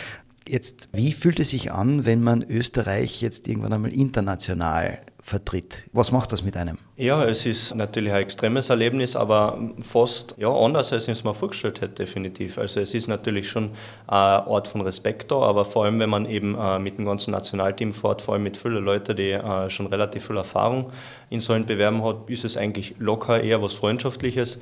Jetzt, 0.46 0.88
wie 0.92 1.12
fühlt 1.12 1.40
es 1.40 1.50
sich 1.50 1.72
an, 1.72 2.04
wenn 2.04 2.22
man 2.22 2.42
Österreich 2.42 3.22
jetzt 3.22 3.48
irgendwann 3.48 3.72
einmal 3.72 3.92
international 3.92 4.98
vertritt? 5.22 5.84
Was 5.94 6.12
macht 6.12 6.32
das 6.32 6.44
mit 6.44 6.54
einem? 6.54 6.76
Ja, 6.98 7.24
es 7.24 7.46
ist 7.46 7.74
natürlich 7.74 8.12
ein 8.12 8.20
extremes 8.20 8.68
Erlebnis, 8.68 9.16
aber 9.16 9.58
fast 9.80 10.34
ja, 10.36 10.50
anders, 10.52 10.92
als 10.92 11.08
ich 11.08 11.12
es 11.12 11.24
mir 11.24 11.32
vorgestellt 11.32 11.80
hätte, 11.80 11.94
definitiv. 11.94 12.58
Also 12.58 12.80
es 12.80 12.92
ist 12.92 13.08
natürlich 13.08 13.48
schon 13.48 13.70
ein 14.06 14.44
Ort 14.44 14.68
von 14.68 14.82
Respekt 14.82 15.30
da, 15.30 15.36
aber 15.36 15.64
vor 15.64 15.86
allem, 15.86 15.98
wenn 15.98 16.10
man 16.10 16.26
eben 16.26 16.54
äh, 16.58 16.78
mit 16.78 16.98
dem 16.98 17.06
ganzen 17.06 17.30
Nationalteam 17.30 17.94
fährt, 17.94 18.20
vor 18.20 18.34
allem 18.34 18.42
mit 18.42 18.58
vielen 18.58 18.84
Leuten, 18.84 19.16
die 19.16 19.30
äh, 19.30 19.70
schon 19.70 19.86
relativ 19.86 20.26
viel 20.26 20.36
Erfahrung 20.36 20.92
in 21.30 21.40
solchen 21.40 21.64
Bewerben 21.64 22.04
hat, 22.04 22.28
ist 22.28 22.44
es 22.44 22.58
eigentlich 22.58 22.96
locker 22.98 23.40
eher 23.42 23.62
was 23.62 23.72
Freundschaftliches. 23.72 24.60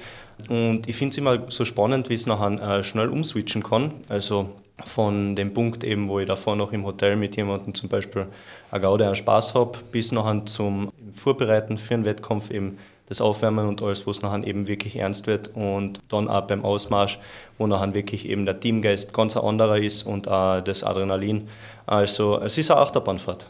Und 0.48 0.88
ich 0.88 0.94
finde 0.94 1.10
es 1.10 1.18
immer 1.18 1.50
so 1.50 1.64
spannend, 1.64 2.08
wie 2.08 2.14
es 2.14 2.26
nachher 2.26 2.78
äh, 2.78 2.84
schnell 2.84 3.08
umswitchen 3.08 3.64
kann. 3.64 3.94
Also 4.08 4.50
von 4.86 5.36
dem 5.36 5.54
Punkt 5.54 5.84
eben, 5.84 6.08
wo 6.08 6.18
ich 6.18 6.26
davor 6.26 6.56
noch 6.56 6.72
im 6.72 6.84
Hotel 6.84 7.16
mit 7.16 7.36
jemandem 7.36 7.74
zum 7.74 7.88
Beispiel 7.88 8.26
eine 8.70 8.80
Gaude 8.80 9.08
an 9.08 9.14
Spaß 9.14 9.54
habe, 9.54 9.78
bis 9.90 10.12
nachher 10.12 10.44
zum 10.46 10.92
Vorbereiten 11.12 11.78
für 11.78 11.94
einen 11.94 12.04
Wettkampf 12.04 12.50
eben 12.50 12.78
das 13.08 13.20
Aufwärmen 13.20 13.68
und 13.68 13.82
alles, 13.82 14.06
wo 14.06 14.10
es 14.10 14.22
nachher 14.22 14.46
eben 14.46 14.66
wirklich 14.66 14.96
ernst 14.96 15.26
wird 15.26 15.50
und 15.54 16.00
dann 16.08 16.28
auch 16.28 16.46
beim 16.46 16.64
Ausmarsch, 16.64 17.18
wo 17.58 17.66
nachher 17.66 17.92
wirklich 17.92 18.28
eben 18.28 18.46
der 18.46 18.58
Teamgeist 18.58 19.12
ganz 19.12 19.36
ein 19.36 19.44
anderer 19.44 19.78
ist 19.78 20.04
und 20.04 20.28
auch 20.28 20.60
das 20.60 20.82
Adrenalin. 20.82 21.48
Also 21.84 22.40
es 22.40 22.56
ist 22.56 22.70
eine 22.70 22.80
Achterbahnfahrt. 22.80 23.48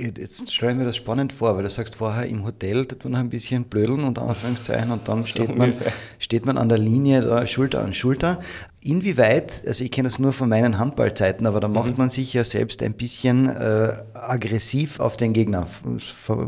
Jetzt 0.00 0.52
stelle 0.52 0.72
ich 0.72 0.78
mir 0.78 0.84
das 0.84 0.94
spannend 0.94 1.32
vor, 1.32 1.56
weil 1.56 1.64
du 1.64 1.70
sagst 1.70 1.96
vorher 1.96 2.26
im 2.26 2.44
Hotel 2.44 2.86
tut 2.86 3.02
man 3.02 3.14
noch 3.14 3.18
ein 3.18 3.30
bisschen 3.30 3.64
blödeln 3.64 4.04
und 4.04 4.16
Anführungszeichen 4.20 4.92
und 4.92 5.08
dann 5.08 5.26
steht 5.26 5.58
man, 5.58 5.74
steht 6.20 6.46
man 6.46 6.56
an 6.56 6.68
der 6.68 6.78
Linie 6.78 7.22
da 7.22 7.44
Schulter 7.48 7.82
an 7.82 7.92
Schulter. 7.92 8.38
Inwieweit, 8.84 9.64
also 9.66 9.82
ich 9.82 9.90
kenne 9.90 10.08
das 10.08 10.20
nur 10.20 10.32
von 10.32 10.48
meinen 10.48 10.78
Handballzeiten, 10.78 11.48
aber 11.48 11.58
da 11.58 11.66
macht 11.66 11.90
mhm. 11.90 11.96
man 11.96 12.10
sich 12.10 12.32
ja 12.32 12.44
selbst 12.44 12.80
ein 12.84 12.92
bisschen 12.94 13.48
äh, 13.48 13.92
aggressiv 14.14 15.00
auf 15.00 15.16
den 15.16 15.32
Gegner. 15.32 15.66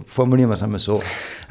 Formulieren 0.07 0.49
wir 0.49 0.54
es 0.54 0.62
einmal 0.62 0.78
so. 0.78 1.02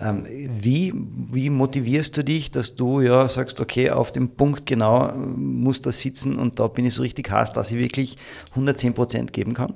Ähm, 0.01 0.25
wie, 0.25 0.93
wie 0.95 1.49
motivierst 1.49 2.15
du 2.15 2.23
dich, 2.23 2.49
dass 2.49 2.75
du 2.75 3.01
ja 3.01 3.27
sagst, 3.27 3.59
okay, 3.59 3.91
auf 3.91 4.13
dem 4.13 4.29
Punkt 4.29 4.65
genau 4.65 5.11
muss 5.17 5.81
das 5.81 5.99
sitzen 5.99 6.39
und 6.39 6.59
da 6.59 6.67
bin 6.67 6.85
ich 6.85 6.93
so 6.93 7.01
richtig 7.01 7.29
heiß, 7.29 7.51
dass 7.51 7.71
ich 7.71 7.77
wirklich 7.77 8.15
110 8.51 8.93
Prozent 8.93 9.33
geben 9.33 9.53
kann? 9.53 9.73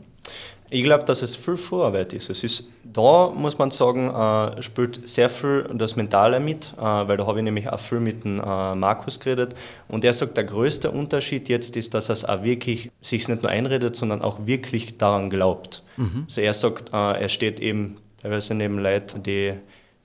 Ich 0.74 0.84
glaube, 0.84 1.04
dass 1.04 1.22
es 1.22 1.36
viel 1.36 1.56
Vorarbeit 1.56 2.14
ist. 2.14 2.32
Es 2.32 2.44
ist 2.44 2.68
da, 2.84 3.30
muss 3.30 3.60
man 3.60 3.70
sagen, 3.70 4.10
äh, 4.10 4.64
spielt 4.64 5.08
sehr 5.08 5.30
viel 5.30 5.70
das 5.72 5.96
Mentale 5.96 6.40
mit, 6.40 6.74
äh, 6.80 6.82
weil 6.82 7.16
da 7.16 7.28
habe 7.28 7.38
ich 7.38 7.44
nämlich 7.44 7.70
auch 7.70 7.80
viel 7.80 8.00
mit 8.00 8.24
dem 8.24 8.40
äh, 8.40 8.74
Markus 8.74 9.20
geredet. 9.20 9.54
Und 9.88 10.04
er 10.04 10.14
sagt, 10.14 10.36
der 10.36 10.46
größte 10.46 10.90
Unterschied 10.90 11.48
jetzt 11.48 11.78
ist, 11.78 11.94
dass 11.94 12.10
er 12.10 12.14
es 12.14 12.26
auch 12.26 12.42
wirklich 12.42 12.90
sich 13.02 13.28
nicht 13.28 13.44
nur 13.44 13.52
einredet, 13.52 13.96
sondern 13.96 14.24
auch 14.24 14.48
wirklich 14.48 14.98
daran 14.98 15.30
glaubt. 15.30 15.84
Mhm. 15.98 16.24
Also 16.26 16.42
er 16.42 16.54
sagt, 16.54 16.90
äh, 16.92 17.22
er 17.22 17.30
steht 17.30 17.60
eben 17.60 17.98
teilweise 18.20 18.56
neben 18.56 18.80
Leuten, 18.80 19.22
die 19.22 19.54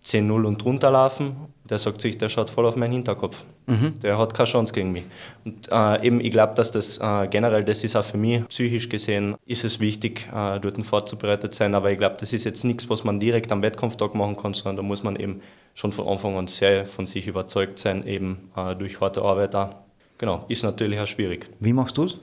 10-0 0.05 0.45
und 0.45 0.63
drunter 0.63 0.91
laufen 0.91 1.49
der 1.71 1.79
sagt 1.79 2.01
sich, 2.01 2.19
der 2.19 2.29
schaut 2.29 2.51
voll 2.51 2.67
auf 2.67 2.77
meinen 2.77 2.93
Hinterkopf. 2.93 3.45
Mhm. 3.67 4.01
Der 4.01 4.19
hat 4.19 4.35
keine 4.35 4.49
Chance 4.49 4.73
gegen 4.73 4.93
mich. 4.93 5.05
Und 5.45 5.69
äh, 5.71 6.07
eben, 6.07 6.21
ich 6.21 6.31
glaube, 6.31 6.55
dass 6.55 6.71
das 6.71 6.99
äh, 6.99 7.29
generell, 7.29 7.65
das 7.65 7.85
ist 7.85 7.97
auch 7.97 8.05
für 8.05 8.17
mich, 8.17 8.47
psychisch 8.49 8.89
gesehen, 8.89 9.37
ist 9.47 9.65
es 9.65 9.81
wichtig, 9.81 10.29
äh, 10.35 10.59
dort 10.61 10.85
vorzubereitet 10.85 11.55
sein. 11.55 11.75
Aber 11.75 11.91
ich 11.91 11.99
glaube, 11.99 12.17
das 12.19 12.33
ist 12.33 12.45
jetzt 12.45 12.65
nichts, 12.65 12.89
was 12.89 13.05
man 13.05 13.21
direkt 13.21 13.53
am 13.53 13.63
Wettkampftag 13.63 14.15
machen 14.15 14.37
kann, 14.37 14.55
sondern 14.55 14.77
da 14.77 14.83
muss 14.83 15.03
man 15.03 15.17
eben 15.17 15.43
schon 15.75 15.93
von 15.93 16.09
Anfang 16.09 16.37
an 16.37 16.47
sehr 16.47 16.87
von 16.87 17.07
sich 17.07 17.27
überzeugt 17.27 17.79
sein, 17.79 18.07
eben 18.07 18.51
äh, 18.57 18.75
durch 18.75 19.01
harte 19.01 19.23
Arbeit 19.23 19.55
auch. 19.55 19.75
Genau, 20.19 20.45
ist 20.49 20.65
natürlich 20.65 20.99
auch 20.99 21.07
schwierig. 21.07 21.49
Wie 21.61 21.73
machst 21.73 21.97
du 21.97 22.05
es? 22.05 22.19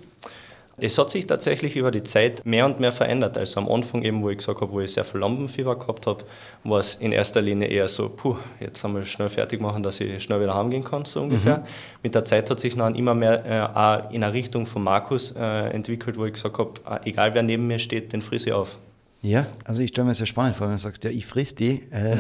Es 0.78 0.98
hat 0.98 1.10
sich 1.10 1.26
tatsächlich 1.26 1.78
über 1.78 1.90
die 1.90 2.04
Zeit 2.04 2.46
mehr 2.46 2.66
und 2.66 2.82
mehr 2.82 2.92
verändert. 2.92 3.38
Also 3.38 3.62
am 3.62 3.70
Anfang 3.70 4.04
eben, 4.04 4.22
wo 4.22 4.30
ich 4.30 4.40
gesagt 4.40 4.60
habe, 4.60 4.72
wo 4.74 4.82
ich 4.82 4.92
sehr 4.92 5.06
viel 5.06 5.22
Lampenfieber 5.22 5.78
gehabt 5.80 6.06
habe, 6.06 6.26
war 6.66 6.80
es 6.80 6.96
in 6.96 7.14
erster 7.14 7.42
Linie 7.42 7.68
eher 7.70 7.88
so, 7.88 8.10
puh, 8.10 8.36
jetzt 8.60 8.84
einmal 8.84 9.06
schnell 9.06 9.30
fertig 9.30 9.62
machen, 9.62 9.84
dass 9.84 10.02
ich 10.02 10.22
schnell 10.22 10.42
wieder 10.42 10.54
heimgehen 10.54 10.84
kann, 10.84 11.06
so 11.06 11.22
ungefähr. 11.22 11.60
Mhm. 11.60 11.64
Mit 12.04 12.16
der 12.16 12.26
Zeit 12.26 12.50
hat 12.50 12.60
sich 12.60 12.76
dann 12.76 12.96
immer 12.96 13.14
mehr 13.14 13.46
äh, 13.46 13.62
auch 13.78 14.12
in 14.12 14.24
eine 14.24 14.34
Richtung 14.34 14.66
von 14.66 14.84
Markus 14.84 15.32
äh, 15.32 15.70
entwickelt, 15.70 16.18
wo 16.18 16.26
ich 16.26 16.34
gesagt 16.34 16.58
habe, 16.58 16.74
äh, 16.90 17.10
egal 17.10 17.34
wer 17.34 17.44
neben 17.44 17.68
mir 17.68 17.80
steht, 17.80 18.12
den 18.12 18.22
friss 18.22 18.46
ich 18.46 18.52
auf. 18.52 18.78
Ja, 19.22 19.46
also 19.64 19.82
ich 19.82 19.90
stelle 19.90 20.08
mir 20.08 20.14
sehr 20.14 20.28
spannend 20.28 20.58
vor, 20.58 20.68
wenn 20.68 20.76
du 20.76 20.80
sagst, 20.80 21.04
ja, 21.06 21.10
ich 21.10 21.26
friss 21.26 21.56
die. 21.56 21.84
Äh, 21.90 22.18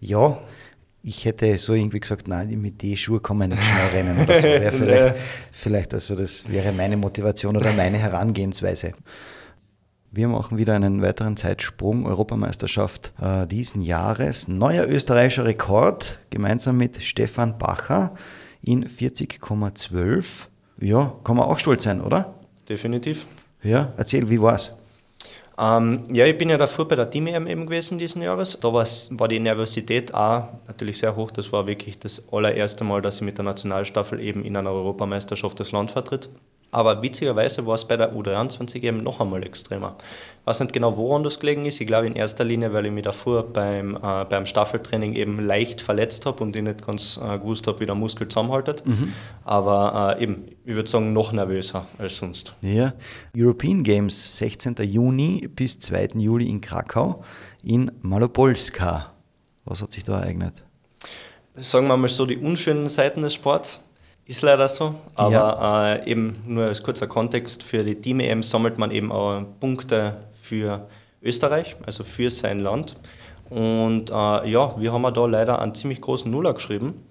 ja, 0.00 0.38
ich 1.06 1.26
hätte 1.26 1.56
so 1.58 1.74
irgendwie 1.74 2.00
gesagt, 2.00 2.28
nein, 2.28 2.48
mit 2.60 2.80
den 2.82 2.96
Schuhen 2.96 3.22
kann 3.22 3.36
man 3.36 3.50
nicht 3.50 3.62
schnell 3.62 3.88
rennen 3.88 4.22
oder 4.22 4.36
so. 4.36 4.44
Wäre 4.44 4.72
vielleicht, 4.72 5.16
vielleicht 5.52 5.94
also 5.94 6.14
das 6.14 6.50
wäre 6.50 6.72
meine 6.72 6.96
Motivation 6.96 7.56
oder 7.56 7.72
meine 7.74 7.98
Herangehensweise. 7.98 8.92
Wir 10.10 10.28
machen 10.28 10.56
wieder 10.56 10.74
einen 10.74 11.02
weiteren 11.02 11.36
Zeitsprung, 11.36 12.06
Europameisterschaft 12.06 13.12
äh, 13.20 13.46
diesen 13.46 13.82
Jahres. 13.82 14.48
Neuer 14.48 14.86
österreichischer 14.88 15.44
Rekord, 15.44 16.20
gemeinsam 16.30 16.78
mit 16.78 17.02
Stefan 17.02 17.58
Bacher 17.58 18.14
in 18.62 18.86
40,12. 18.86 20.24
Ja, 20.80 21.12
kann 21.22 21.36
man 21.36 21.46
auch 21.46 21.58
stolz 21.58 21.82
sein, 21.82 22.00
oder? 22.00 22.34
Definitiv. 22.66 23.26
Ja, 23.62 23.92
erzähl, 23.98 24.30
wie 24.30 24.40
war's? 24.40 24.78
Ähm, 25.56 26.02
ja, 26.12 26.26
ich 26.26 26.36
bin 26.36 26.50
ja 26.50 26.56
davor 26.56 26.88
bei 26.88 26.96
der 26.96 27.08
Team-EM 27.08 27.46
eben 27.46 27.66
gewesen 27.66 27.98
diesen 27.98 28.22
Jahres. 28.22 28.58
Da 28.60 28.72
war 28.72 29.28
die 29.28 29.38
Nervosität 29.38 30.12
auch 30.12 30.48
natürlich 30.66 30.98
sehr 30.98 31.14
hoch. 31.14 31.30
Das 31.30 31.52
war 31.52 31.68
wirklich 31.68 31.98
das 31.98 32.22
allererste 32.32 32.82
Mal, 32.82 33.02
dass 33.02 33.16
ich 33.16 33.22
mit 33.22 33.38
der 33.38 33.44
Nationalstaffel 33.44 34.20
eben 34.20 34.44
in 34.44 34.56
einer 34.56 34.72
Europameisterschaft 34.72 35.60
das 35.60 35.70
Land 35.72 35.92
vertritt. 35.92 36.28
Aber 36.74 37.02
witzigerweise 37.02 37.64
war 37.66 37.76
es 37.76 37.84
bei 37.84 37.96
der 37.96 38.12
U23 38.14 38.82
eben 38.82 39.04
noch 39.04 39.20
einmal 39.20 39.44
extremer. 39.44 39.94
Ich 40.40 40.46
weiß 40.46 40.58
nicht 40.58 40.72
genau, 40.72 40.96
woran 40.96 41.22
das 41.22 41.38
gelegen 41.38 41.66
ist. 41.66 41.80
Ich 41.80 41.86
glaube 41.86 42.08
in 42.08 42.16
erster 42.16 42.42
Linie, 42.42 42.72
weil 42.72 42.86
ich 42.86 42.92
mich 42.92 43.04
davor 43.04 43.44
beim, 43.44 43.94
äh, 43.94 44.24
beim 44.24 44.44
Staffeltraining 44.44 45.14
eben 45.14 45.38
leicht 45.38 45.80
verletzt 45.80 46.26
habe 46.26 46.42
und 46.42 46.56
ich 46.56 46.62
nicht 46.62 46.84
ganz 46.84 47.20
äh, 47.22 47.38
gewusst 47.38 47.68
habe, 47.68 47.78
wie 47.78 47.86
der 47.86 47.94
Muskel 47.94 48.26
zusammenhaltet. 48.26 48.84
Mhm. 48.84 49.12
Aber 49.44 50.16
äh, 50.18 50.24
eben, 50.24 50.46
ich 50.64 50.74
würde 50.74 50.90
sagen, 50.90 51.12
noch 51.12 51.30
nervöser 51.30 51.86
als 51.96 52.16
sonst. 52.16 52.56
Ja, 52.60 52.92
European 53.36 53.84
Games 53.84 54.36
16. 54.38 54.74
Juni 54.80 55.48
bis 55.54 55.78
2. 55.78 56.08
Juli 56.16 56.48
in 56.48 56.60
Krakau 56.60 57.22
in 57.62 57.92
Malopolska. 58.02 59.12
Was 59.64 59.80
hat 59.80 59.92
sich 59.92 60.02
da 60.02 60.20
ereignet? 60.20 60.64
Sagen 61.54 61.86
wir 61.86 61.96
mal 61.96 62.08
so 62.08 62.26
die 62.26 62.36
unschönen 62.36 62.88
Seiten 62.88 63.22
des 63.22 63.34
Sports. 63.34 63.83
Ist 64.26 64.40
leider 64.40 64.68
so, 64.68 64.94
aber 65.16 65.32
ja. 65.32 65.94
äh, 65.96 66.10
eben 66.10 66.42
nur 66.46 66.64
als 66.64 66.82
kurzer 66.82 67.06
Kontext, 67.06 67.62
für 67.62 67.84
die 67.84 67.94
Team-EM 67.94 68.42
sammelt 68.42 68.78
man 68.78 68.90
eben 68.90 69.12
auch 69.12 69.42
Punkte 69.60 70.16
für 70.32 70.88
Österreich, 71.22 71.76
also 71.84 72.04
für 72.04 72.30
sein 72.30 72.60
Land. 72.60 72.96
Und 73.50 74.10
äh, 74.10 74.12
ja, 74.48 74.80
wir 74.80 74.92
haben 74.92 75.02
da 75.12 75.26
leider 75.26 75.60
einen 75.60 75.74
ziemlich 75.74 76.00
großen 76.00 76.30
Nuller 76.30 76.54
geschrieben, 76.54 77.04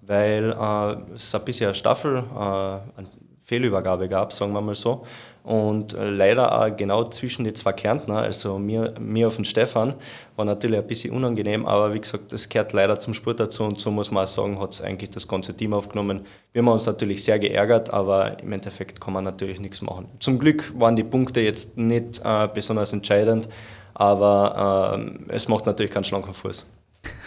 weil 0.00 0.52
äh, 0.52 1.14
es 1.14 1.34
ein 1.34 1.44
bisschen 1.44 1.66
eine 1.66 1.74
Staffel, 1.74 2.18
äh, 2.18 3.02
Fehlübergabe 3.44 4.08
gab, 4.08 4.32
sagen 4.32 4.52
wir 4.52 4.60
mal 4.60 4.74
so. 4.74 5.04
Und 5.44 5.92
äh, 5.92 6.08
leider 6.08 6.58
auch 6.58 6.74
genau 6.74 7.04
zwischen 7.04 7.44
die 7.44 7.52
zwei 7.52 7.74
Kärntner, 7.74 8.16
also 8.16 8.58
mir, 8.58 8.94
mir 8.98 9.28
auf 9.28 9.36
den 9.36 9.44
Stefan, 9.44 9.94
war 10.36 10.46
natürlich 10.46 10.78
ein 10.78 10.86
bisschen 10.86 11.14
unangenehm, 11.14 11.66
aber 11.66 11.92
wie 11.92 12.00
gesagt, 12.00 12.32
das 12.32 12.48
gehört 12.48 12.72
leider 12.72 12.98
zum 12.98 13.12
Sport 13.12 13.40
dazu 13.40 13.64
und 13.64 13.78
so 13.78 13.90
muss 13.90 14.10
man 14.10 14.24
auch 14.24 14.26
sagen, 14.26 14.58
hat 14.58 14.72
es 14.72 14.80
eigentlich 14.80 15.10
das 15.10 15.28
ganze 15.28 15.54
Team 15.54 15.74
aufgenommen. 15.74 16.24
Wir 16.54 16.62
haben 16.62 16.68
uns 16.68 16.86
natürlich 16.86 17.22
sehr 17.22 17.38
geärgert, 17.38 17.90
aber 17.90 18.40
im 18.40 18.52
Endeffekt 18.52 19.02
kann 19.02 19.12
man 19.12 19.24
natürlich 19.24 19.60
nichts 19.60 19.82
machen. 19.82 20.08
Zum 20.18 20.38
Glück 20.38 20.72
waren 20.78 20.96
die 20.96 21.04
Punkte 21.04 21.42
jetzt 21.42 21.76
nicht 21.76 22.22
äh, 22.24 22.48
besonders 22.48 22.94
entscheidend, 22.94 23.50
aber 23.92 24.96
ähm, 24.96 25.26
es 25.28 25.46
macht 25.48 25.66
natürlich 25.66 25.92
keinen 25.92 26.04
schlanken 26.04 26.32
Fuß. 26.32 26.64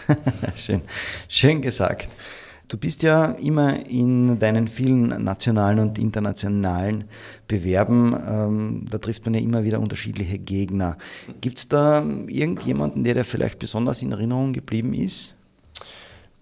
schön, 0.56 0.82
schön 1.28 1.62
gesagt. 1.62 2.08
Du 2.68 2.76
bist 2.76 3.02
ja 3.02 3.32
immer 3.32 3.88
in 3.88 4.38
deinen 4.38 4.68
vielen 4.68 5.24
nationalen 5.24 5.78
und 5.78 5.98
internationalen 5.98 7.04
Bewerben, 7.46 8.14
ähm, 8.28 8.86
da 8.90 8.98
trifft 8.98 9.24
man 9.24 9.32
ja 9.32 9.40
immer 9.40 9.64
wieder 9.64 9.80
unterschiedliche 9.80 10.38
Gegner. 10.38 10.98
Gibt 11.40 11.58
es 11.58 11.68
da 11.68 12.04
irgendjemanden, 12.26 13.04
der 13.04 13.14
dir 13.14 13.24
vielleicht 13.24 13.58
besonders 13.58 14.02
in 14.02 14.12
Erinnerung 14.12 14.52
geblieben 14.52 14.92
ist? 14.92 15.37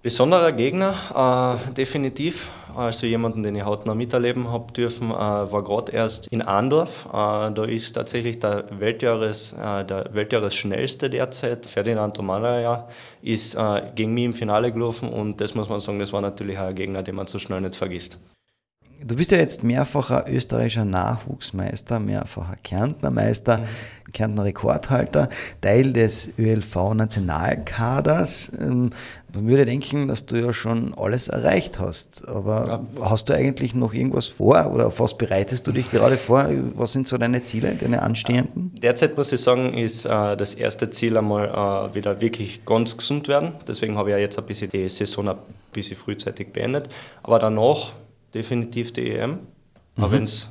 Besonderer 0.07 0.53
Gegner, 0.53 1.59
äh, 1.67 1.73
definitiv. 1.73 2.53
Also 2.77 3.09
jemanden, 3.09 3.43
den 3.43 3.57
ich 3.57 3.65
hautnah 3.65 3.97
miterleben 3.97 4.53
habe 4.53 4.73
dürfen, 4.73 5.11
äh, 5.11 5.15
war 5.15 5.65
gerade 5.65 5.91
erst 5.91 6.29
in 6.29 6.43
Andorf. 6.43 7.07
Äh, 7.07 7.51
da 7.51 7.65
ist 7.65 7.93
tatsächlich 7.95 8.39
der 8.39 8.67
Weltjahres, 8.79 9.55
äh, 9.55 9.85
der 9.85 10.11
Weltjahresschnellste 10.13 11.11
derzeit, 11.11 11.67
Ferdinand 11.67 12.21
Omalaya, 12.21 12.87
ist 13.21 13.57
äh, 13.57 13.83
gegen 13.97 14.15
mich 14.15 14.27
im 14.27 14.33
Finale 14.33 14.71
gelaufen 14.71 15.09
und 15.09 15.41
das 15.41 15.57
muss 15.57 15.69
man 15.69 15.81
sagen, 15.81 15.99
das 15.99 16.13
war 16.13 16.21
natürlich 16.21 16.57
ein 16.57 16.77
Gegner, 16.77 17.03
den 17.03 17.17
man 17.17 17.27
so 17.27 17.41
schnell 17.41 17.61
nicht 17.61 17.75
vergisst. 17.75 18.21
Du 19.07 19.15
bist 19.15 19.31
ja 19.31 19.39
jetzt 19.39 19.63
mehrfacher 19.63 20.25
österreichischer 20.29 20.85
Nachwuchsmeister, 20.85 22.01
mehrfacher 22.01 22.57
Kärntner 22.65 23.13
Meister, 23.13 23.59
mhm. 23.59 23.67
Kärntner 24.13 24.43
Rekordhalter, 24.43 25.29
Teil 25.61 25.93
des 25.93 26.33
ÖLV-Nationalkaders. 26.37 28.51
Ähm, 28.61 28.91
man 29.33 29.47
würde 29.47 29.65
denken, 29.65 30.09
dass 30.09 30.27
du 30.27 30.35
ja 30.35 30.53
schon 30.53 30.93
alles 30.97 31.29
erreicht 31.29 31.79
hast. 31.79 32.27
Aber 32.27 32.67
ja. 32.67 32.81
hast 33.09 33.29
du 33.29 33.35
eigentlich 33.35 33.77
noch 33.77 33.95
irgendwas 33.95 34.27
vor 34.27 34.73
oder 34.75 34.89
auf 34.89 34.99
was 34.99 35.17
bereitest 35.17 35.69
du 35.69 35.73
dich 35.73 35.93
gerade 35.93 36.17
vor? 36.17 36.51
Was 36.75 36.91
sind 36.91 37.07
so 37.07 37.17
deine 37.17 37.45
Ziele, 37.45 37.77
deine 37.77 38.03
anstehenden? 38.03 38.73
Derzeit 38.83 39.17
muss 39.17 39.31
ich 39.31 39.41
sagen, 39.41 39.75
ist 39.75 40.05
äh, 40.05 40.37
das 40.37 40.57
erste 40.57 40.91
Ziel 40.91 41.17
einmal 41.17 41.91
äh, 41.91 41.95
wieder 41.95 42.21
wirklich 42.21 42.65
ganz 42.65 42.97
gesund 42.97 43.29
werden. 43.29 43.53
Deswegen 43.69 43.99
habe 43.99 44.11
ich 44.11 44.15
ja 44.15 44.19
jetzt 44.19 44.37
ein 44.37 44.47
bisschen 44.47 44.69
die 44.69 44.89
Saison 44.89 45.29
ein 45.29 45.37
bisschen 45.73 45.97
frühzeitig 45.97 46.53
beendet. 46.53 46.89
Aber 47.23 47.39
danach 47.39 47.93
definitiv 48.35 48.93
die 48.93 49.11
EM. 49.13 49.39
Mhm. 49.97 50.05
Auch 50.05 50.11
wenn 50.11 50.25
es 50.25 50.51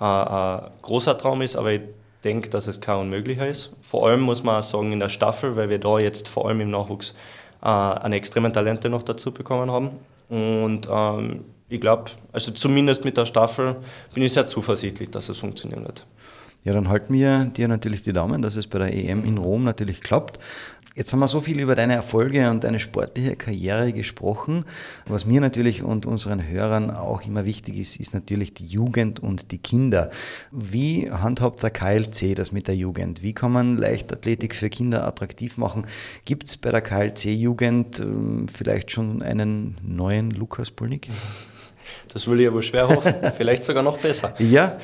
äh, 0.00 0.04
ein 0.04 0.70
großer 0.82 1.16
Traum 1.18 1.42
ist, 1.42 1.56
aber 1.56 1.72
ich 1.72 1.82
denke, 2.24 2.50
dass 2.50 2.66
es 2.66 2.80
kein 2.80 2.98
unmöglicher 2.98 3.46
ist. 3.46 3.74
Vor 3.80 4.08
allem 4.08 4.20
muss 4.20 4.42
man 4.42 4.56
auch 4.56 4.62
sagen 4.62 4.92
in 4.92 5.00
der 5.00 5.08
Staffel, 5.08 5.56
weil 5.56 5.68
wir 5.68 5.78
da 5.78 5.98
jetzt 5.98 6.28
vor 6.28 6.48
allem 6.48 6.60
im 6.60 6.70
Nachwuchs 6.70 7.14
äh, 7.62 7.66
eine 7.66 8.16
extremen 8.16 8.52
Talente 8.52 8.88
noch 8.88 9.02
dazu 9.02 9.32
bekommen 9.32 9.70
haben. 9.70 9.90
Und 10.28 10.88
ähm, 10.90 11.44
ich 11.68 11.80
glaube, 11.80 12.10
also 12.32 12.52
zumindest 12.52 13.04
mit 13.04 13.16
der 13.16 13.26
Staffel 13.26 13.76
bin 14.14 14.22
ich 14.22 14.32
sehr 14.32 14.46
zuversichtlich, 14.46 15.10
dass 15.10 15.28
es 15.28 15.38
funktionieren 15.38 15.84
wird. 15.84 16.06
Ja, 16.64 16.72
dann 16.72 16.88
halten 16.88 17.14
wir 17.14 17.44
dir 17.44 17.68
natürlich 17.68 18.02
die 18.02 18.12
Daumen, 18.12 18.42
dass 18.42 18.56
es 18.56 18.66
bei 18.66 18.80
der 18.80 18.92
EM 18.92 19.24
in 19.24 19.38
Rom 19.38 19.62
natürlich 19.62 20.00
klappt. 20.00 20.40
Jetzt 20.96 21.12
haben 21.12 21.20
wir 21.20 21.28
so 21.28 21.42
viel 21.42 21.60
über 21.60 21.74
deine 21.74 21.92
Erfolge 21.92 22.48
und 22.48 22.64
deine 22.64 22.80
sportliche 22.80 23.36
Karriere 23.36 23.92
gesprochen. 23.92 24.64
Was 25.04 25.26
mir 25.26 25.42
natürlich 25.42 25.82
und 25.82 26.06
unseren 26.06 26.48
Hörern 26.48 26.90
auch 26.90 27.20
immer 27.26 27.44
wichtig 27.44 27.76
ist, 27.76 28.00
ist 28.00 28.14
natürlich 28.14 28.54
die 28.54 28.66
Jugend 28.66 29.20
und 29.20 29.50
die 29.50 29.58
Kinder. 29.58 30.10
Wie 30.50 31.10
handhabt 31.10 31.62
der 31.62 31.68
KLC 31.68 32.34
das 32.34 32.50
mit 32.50 32.66
der 32.66 32.76
Jugend? 32.76 33.22
Wie 33.22 33.34
kann 33.34 33.52
man 33.52 33.76
Leichtathletik 33.76 34.54
für 34.54 34.70
Kinder 34.70 35.06
attraktiv 35.06 35.58
machen? 35.58 35.86
Gibt 36.24 36.44
es 36.46 36.56
bei 36.56 36.70
der 36.70 36.80
KLC-Jugend 36.80 38.00
ähm, 38.00 38.46
vielleicht 38.48 38.90
schon 38.90 39.20
einen 39.20 39.76
neuen 39.82 40.30
Lukas 40.30 40.70
Polnick? 40.70 41.10
Das 42.08 42.26
will 42.26 42.40
ich 42.40 42.48
aber 42.48 42.62
schwer 42.62 42.88
hoffen. 42.88 43.12
vielleicht 43.36 43.66
sogar 43.66 43.82
noch 43.82 43.98
besser. 43.98 44.34
Ja, 44.38 44.78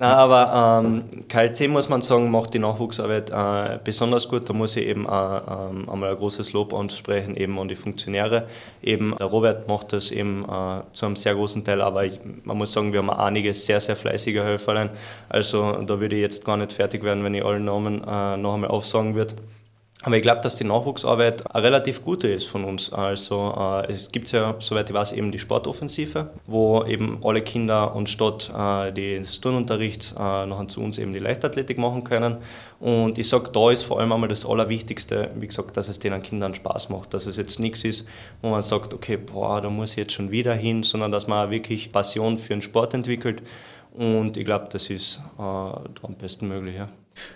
Nein, 0.00 0.12
aber 0.12 0.82
ähm, 0.84 1.26
KLC 1.28 1.68
muss 1.68 1.88
man 1.88 2.02
sagen, 2.02 2.30
macht 2.30 2.54
die 2.54 2.60
Nachwuchsarbeit 2.60 3.30
äh, 3.30 3.80
besonders 3.82 4.28
gut. 4.28 4.48
Da 4.48 4.52
muss 4.52 4.76
ich 4.76 4.86
eben 4.86 5.06
äh, 5.06 5.08
ähm, 5.08 5.88
einmal 5.90 6.10
ein 6.10 6.16
großes 6.16 6.52
Lob 6.52 6.72
ansprechen, 6.72 7.34
eben 7.34 7.58
an 7.58 7.66
die 7.66 7.74
Funktionäre. 7.74 8.46
Eben 8.80 9.16
der 9.18 9.26
Robert 9.26 9.66
macht 9.66 9.92
das 9.92 10.12
eben 10.12 10.44
äh, 10.44 10.82
zu 10.92 11.06
einem 11.06 11.16
sehr 11.16 11.34
großen 11.34 11.64
Teil, 11.64 11.82
aber 11.82 12.04
ich, 12.04 12.20
man 12.44 12.56
muss 12.56 12.72
sagen, 12.72 12.92
wir 12.92 13.00
haben 13.00 13.10
einige 13.10 13.52
sehr, 13.52 13.80
sehr 13.80 13.96
fleißige 13.96 14.36
Helferlein. 14.36 14.90
Also 15.28 15.72
da 15.72 15.98
würde 15.98 16.14
ich 16.14 16.22
jetzt 16.22 16.44
gar 16.44 16.56
nicht 16.56 16.72
fertig 16.72 17.02
werden, 17.02 17.24
wenn 17.24 17.34
ich 17.34 17.44
alle 17.44 17.58
Namen 17.58 18.04
äh, 18.04 18.36
noch 18.36 18.54
einmal 18.54 18.70
aufsagen 18.70 19.16
würde. 19.16 19.34
Aber 20.02 20.16
ich 20.16 20.22
glaube, 20.22 20.40
dass 20.42 20.54
die 20.54 20.62
Nachwuchsarbeit 20.64 21.52
eine 21.52 21.64
relativ 21.64 22.04
gute 22.04 22.28
ist 22.28 22.46
von 22.46 22.62
uns. 22.62 22.92
Also 22.92 23.52
äh, 23.58 23.90
es 23.90 24.12
gibt 24.12 24.30
ja, 24.30 24.54
soweit 24.60 24.88
ich 24.88 24.94
weiß, 24.94 25.10
eben 25.12 25.32
die 25.32 25.40
Sportoffensive, 25.40 26.30
wo 26.46 26.84
eben 26.84 27.18
alle 27.24 27.40
Kinder 27.40 27.96
und 27.96 28.08
statt 28.08 28.48
äh, 28.56 28.92
des 28.92 29.40
Turnunterrichts 29.40 30.12
äh, 30.12 30.46
nachher 30.46 30.68
zu 30.68 30.82
uns 30.82 30.98
eben 30.98 31.12
die 31.12 31.18
Leichtathletik 31.18 31.78
machen 31.78 32.04
können. 32.04 32.36
Und 32.78 33.18
ich 33.18 33.28
sage, 33.28 33.50
da 33.52 33.72
ist 33.72 33.82
vor 33.82 33.98
allem 33.98 34.12
einmal 34.12 34.28
das 34.28 34.46
Allerwichtigste, 34.46 35.32
wie 35.34 35.48
gesagt, 35.48 35.76
dass 35.76 35.88
es 35.88 35.98
den 35.98 36.22
Kindern 36.22 36.54
Spaß 36.54 36.90
macht, 36.90 37.12
dass 37.12 37.26
es 37.26 37.36
jetzt 37.36 37.58
nichts 37.58 37.82
ist, 37.82 38.06
wo 38.40 38.50
man 38.50 38.62
sagt, 38.62 38.94
okay, 38.94 39.16
boah, 39.16 39.60
da 39.60 39.68
muss 39.68 39.92
ich 39.92 39.96
jetzt 39.96 40.12
schon 40.12 40.30
wieder 40.30 40.54
hin, 40.54 40.84
sondern 40.84 41.10
dass 41.10 41.26
man 41.26 41.50
wirklich 41.50 41.90
Passion 41.90 42.38
für 42.38 42.50
den 42.50 42.62
Sport 42.62 42.94
entwickelt. 42.94 43.42
Und 43.94 44.36
ich 44.36 44.44
glaube, 44.44 44.68
das 44.70 44.90
ist 44.90 45.20
äh, 45.38 45.42
am 45.42 46.14
besten 46.20 46.46
möglich. 46.46 46.76
Ja. 46.76 46.88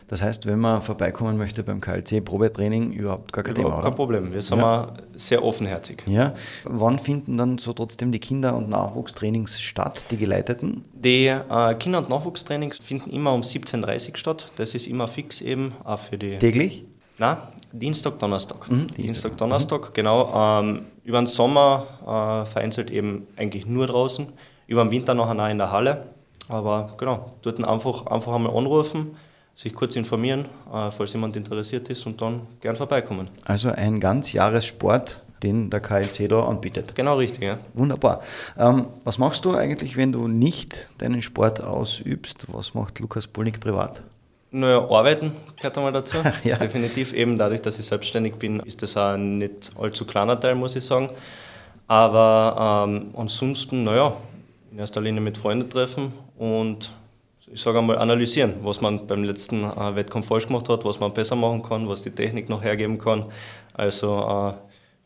Das 0.08 0.22
heißt, 0.22 0.46
wenn 0.46 0.58
man 0.58 0.82
vorbeikommen 0.82 1.36
möchte 1.36 1.62
beim 1.62 1.80
KLC-Probetraining, 1.80 2.92
überhaupt 2.92 3.32
gar 3.32 3.44
kein 3.44 3.54
überhaupt 3.54 3.76
Thema, 3.76 3.82
kein 3.82 3.94
Problem. 3.94 4.32
Wir 4.32 4.42
sind 4.42 4.58
ja. 4.58 4.92
sehr 5.14 5.44
offenherzig. 5.44 6.02
Ja. 6.06 6.34
Wann 6.64 6.98
finden 6.98 7.36
dann 7.36 7.58
so 7.58 7.72
trotzdem 7.72 8.12
die 8.12 8.18
Kinder- 8.18 8.56
und 8.56 8.68
Nachwuchstrainings 8.68 9.60
statt, 9.60 10.06
die 10.10 10.16
geleiteten? 10.16 10.84
Die 10.92 11.26
äh, 11.26 11.74
Kinder- 11.76 11.98
und 11.98 12.08
Nachwuchstrainings 12.08 12.78
finden 12.78 13.10
immer 13.10 13.32
um 13.32 13.42
17.30 13.42 14.10
Uhr 14.10 14.16
statt. 14.16 14.52
Das 14.56 14.74
ist 14.74 14.86
immer 14.86 15.08
fix 15.08 15.40
eben, 15.40 15.72
auch 15.84 15.98
für 15.98 16.18
die... 16.18 16.38
Täglich? 16.38 16.84
Nein, 17.18 17.36
Dienstag, 17.72 18.18
Donnerstag. 18.18 18.70
Mhm, 18.70 18.88
Dienstag, 18.88 18.96
Dienstag, 18.96 19.36
Donnerstag, 19.36 19.88
mhm. 19.90 19.94
genau. 19.94 20.60
Ähm, 20.60 20.86
über 21.04 21.20
den 21.20 21.26
Sommer 21.26 21.86
äh, 22.02 22.46
vereinzelt 22.46 22.90
eben 22.90 23.26
eigentlich 23.36 23.66
nur 23.66 23.86
draußen. 23.86 24.26
Über 24.66 24.84
den 24.84 24.90
Winter 24.90 25.14
nachher 25.14 25.42
auch 25.42 25.48
in 25.48 25.58
der 25.58 25.70
Halle. 25.70 26.06
Aber 26.48 26.94
genau, 26.98 27.32
dort 27.42 27.62
einfach, 27.64 28.06
einfach 28.06 28.34
einmal 28.34 28.56
anrufen 28.56 29.16
sich 29.54 29.74
kurz 29.74 29.96
informieren, 29.96 30.46
äh, 30.72 30.90
falls 30.90 31.12
jemand 31.12 31.36
interessiert 31.36 31.88
ist 31.90 32.06
und 32.06 32.20
dann 32.20 32.46
gern 32.60 32.76
vorbeikommen. 32.76 33.28
Also 33.44 33.70
ein 33.70 34.00
ganz 34.00 34.32
Jahressport, 34.32 35.22
den 35.42 35.70
der 35.70 35.80
KLC 35.80 36.28
da 36.28 36.44
anbietet. 36.44 36.94
Genau 36.94 37.16
richtig, 37.16 37.42
ja. 37.42 37.58
Wunderbar. 37.74 38.22
Ähm, 38.58 38.86
was 39.04 39.18
machst 39.18 39.44
du 39.44 39.54
eigentlich, 39.54 39.96
wenn 39.96 40.12
du 40.12 40.28
nicht 40.28 40.88
deinen 40.98 41.22
Sport 41.22 41.62
ausübst? 41.62 42.46
Was 42.48 42.74
macht 42.74 43.00
Lukas 43.00 43.26
Polnick 43.26 43.60
privat? 43.60 44.02
Naja, 44.54 44.86
arbeiten 44.88 45.32
gehört 45.56 45.78
einmal 45.78 45.92
dazu. 45.92 46.18
ja. 46.44 46.58
Definitiv. 46.58 47.12
Eben 47.12 47.38
dadurch, 47.38 47.62
dass 47.62 47.78
ich 47.78 47.86
selbstständig 47.86 48.34
bin, 48.34 48.60
ist 48.60 48.82
das 48.82 48.96
auch 48.96 49.14
ein 49.14 49.38
nicht 49.38 49.72
allzu 49.78 50.04
kleiner 50.04 50.38
Teil, 50.38 50.54
muss 50.54 50.76
ich 50.76 50.84
sagen. 50.84 51.08
Aber 51.88 52.86
ähm, 52.86 53.10
ansonsten, 53.16 53.82
naja, 53.82 54.14
in 54.70 54.78
erster 54.78 55.00
Linie 55.00 55.20
mit 55.20 55.38
Freunden 55.38 55.68
treffen 55.68 56.12
und 56.38 56.92
ich 57.52 57.60
sage 57.60 57.78
einmal, 57.78 57.98
analysieren, 57.98 58.54
was 58.62 58.80
man 58.80 59.06
beim 59.06 59.24
letzten 59.24 59.64
äh, 59.64 59.94
Wettkampf 59.94 60.26
falsch 60.26 60.46
gemacht 60.46 60.68
hat, 60.68 60.84
was 60.84 61.00
man 61.00 61.12
besser 61.12 61.36
machen 61.36 61.62
kann, 61.62 61.88
was 61.88 62.02
die 62.02 62.10
Technik 62.10 62.48
noch 62.48 62.62
hergeben 62.62 62.98
kann. 62.98 63.26
Also 63.74 64.18
äh, 64.18 64.54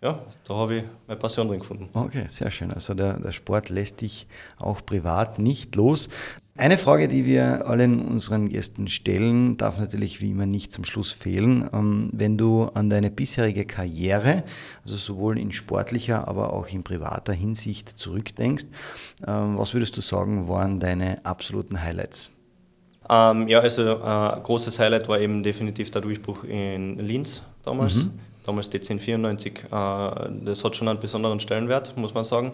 ja, 0.02 0.20
da 0.46 0.54
habe 0.54 0.76
ich 0.76 0.84
meine 1.06 1.18
Passion 1.18 1.48
drin 1.48 1.60
gefunden. 1.60 1.88
Okay, 1.94 2.26
sehr 2.28 2.50
schön. 2.50 2.70
Also 2.70 2.94
der, 2.94 3.18
der 3.18 3.32
Sport 3.32 3.70
lässt 3.70 4.02
dich 4.02 4.26
auch 4.58 4.84
privat 4.84 5.38
nicht 5.38 5.74
los. 5.74 6.08
Eine 6.58 6.78
Frage, 6.78 7.08
die 7.08 7.26
wir 7.26 7.66
allen 7.66 8.06
unseren 8.06 8.48
Gästen 8.48 8.88
stellen, 8.88 9.56
darf 9.56 9.78
natürlich 9.78 10.20
wie 10.20 10.30
immer 10.30 10.46
nicht 10.46 10.72
zum 10.72 10.84
Schluss 10.84 11.12
fehlen. 11.12 11.68
Ähm, 11.72 12.10
wenn 12.12 12.38
du 12.38 12.64
an 12.74 12.88
deine 12.88 13.10
bisherige 13.10 13.64
Karriere, 13.64 14.44
also 14.84 14.96
sowohl 14.96 15.38
in 15.38 15.52
sportlicher, 15.52 16.28
aber 16.28 16.52
auch 16.52 16.68
in 16.68 16.82
privater 16.82 17.32
Hinsicht 17.32 17.98
zurückdenkst, 17.98 18.66
ähm, 19.26 19.58
was 19.58 19.74
würdest 19.74 19.96
du 19.96 20.00
sagen, 20.00 20.48
waren 20.48 20.78
deine 20.78 21.24
absoluten 21.24 21.82
Highlights? 21.82 22.30
Ähm, 23.08 23.48
ja, 23.48 23.60
also 23.60 23.82
äh, 23.82 23.94
ein 24.02 24.42
großes 24.42 24.78
Highlight 24.78 25.08
war 25.08 25.20
eben 25.20 25.42
definitiv 25.42 25.90
der 25.90 26.02
Durchbruch 26.02 26.44
in 26.44 26.98
Linz 26.98 27.42
damals. 27.64 28.04
Mhm. 28.04 28.18
Damals 28.44 28.70
die 28.70 28.78
1094. 28.78 29.64
Äh, 29.64 30.44
das 30.44 30.64
hat 30.64 30.76
schon 30.76 30.88
einen 30.88 31.00
besonderen 31.00 31.40
Stellenwert, 31.40 31.96
muss 31.96 32.14
man 32.14 32.24
sagen. 32.24 32.52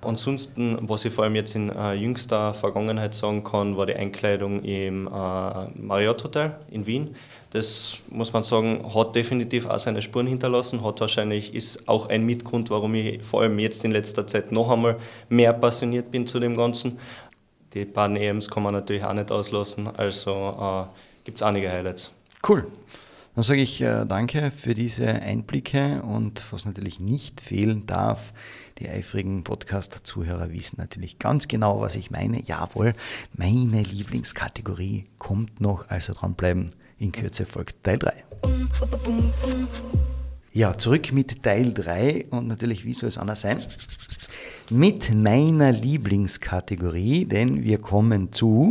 Ansonsten, 0.00 0.78
was 0.82 1.04
ich 1.04 1.12
vor 1.12 1.24
allem 1.24 1.36
jetzt 1.36 1.54
in 1.54 1.70
äh, 1.70 1.94
jüngster 1.94 2.54
Vergangenheit 2.54 3.14
sagen 3.14 3.44
kann, 3.44 3.76
war 3.76 3.86
die 3.86 3.94
Einkleidung 3.94 4.62
im 4.64 5.06
äh, 5.06 5.10
Marriott 5.10 6.24
Hotel 6.24 6.56
in 6.70 6.86
Wien. 6.86 7.14
Das 7.50 7.98
muss 8.08 8.32
man 8.32 8.42
sagen, 8.42 8.84
hat 8.94 9.14
definitiv 9.14 9.66
auch 9.66 9.78
seine 9.78 10.00
Spuren 10.02 10.26
hinterlassen, 10.26 10.82
hat 10.82 11.00
wahrscheinlich, 11.00 11.54
ist 11.54 11.88
auch 11.88 12.08
ein 12.08 12.24
Mitgrund, 12.24 12.70
warum 12.70 12.94
ich 12.94 13.22
vor 13.22 13.42
allem 13.42 13.58
jetzt 13.58 13.84
in 13.84 13.92
letzter 13.92 14.26
Zeit 14.26 14.50
noch 14.50 14.70
einmal 14.70 14.96
mehr 15.28 15.52
passioniert 15.52 16.10
bin 16.10 16.26
zu 16.26 16.40
dem 16.40 16.56
Ganzen 16.56 16.98
die 17.74 17.84
beiden 17.84 18.16
EMs 18.16 18.50
kann 18.50 18.62
man 18.62 18.74
natürlich 18.74 19.04
auch 19.04 19.14
nicht 19.14 19.30
auslassen. 19.30 19.88
Also 19.88 20.88
äh, 20.90 21.24
gibt 21.24 21.38
es 21.38 21.42
einige 21.42 21.70
Highlights. 21.70 22.10
Cool. 22.46 22.66
Dann 23.34 23.44
sage 23.44 23.62
ich 23.62 23.80
äh, 23.80 24.04
danke 24.04 24.50
für 24.50 24.74
diese 24.74 25.06
Einblicke 25.08 26.02
und 26.02 26.52
was 26.52 26.66
natürlich 26.66 27.00
nicht 27.00 27.40
fehlen 27.40 27.86
darf, 27.86 28.34
die 28.78 28.90
eifrigen 28.90 29.42
Podcast-Zuhörer 29.42 30.52
wissen 30.52 30.76
natürlich 30.78 31.18
ganz 31.18 31.48
genau, 31.48 31.80
was 31.80 31.96
ich 31.96 32.10
meine. 32.10 32.42
Jawohl, 32.42 32.92
meine 33.32 33.82
Lieblingskategorie 33.82 35.06
kommt 35.16 35.62
noch, 35.62 35.88
also 35.88 36.12
dranbleiben. 36.12 36.70
In 36.98 37.12
Kürze 37.12 37.46
folgt 37.46 37.82
Teil 37.84 37.98
3. 37.98 38.12
Ja, 40.52 40.76
zurück 40.76 41.12
mit 41.12 41.42
Teil 41.42 41.72
3 41.72 42.26
und 42.30 42.48
natürlich, 42.48 42.84
wie 42.84 42.92
soll 42.92 43.08
es 43.08 43.16
anders 43.16 43.40
sein? 43.40 43.62
Mit 44.72 45.14
meiner 45.14 45.70
Lieblingskategorie, 45.70 47.26
denn 47.26 47.62
wir 47.62 47.76
kommen 47.76 48.32
zu 48.32 48.70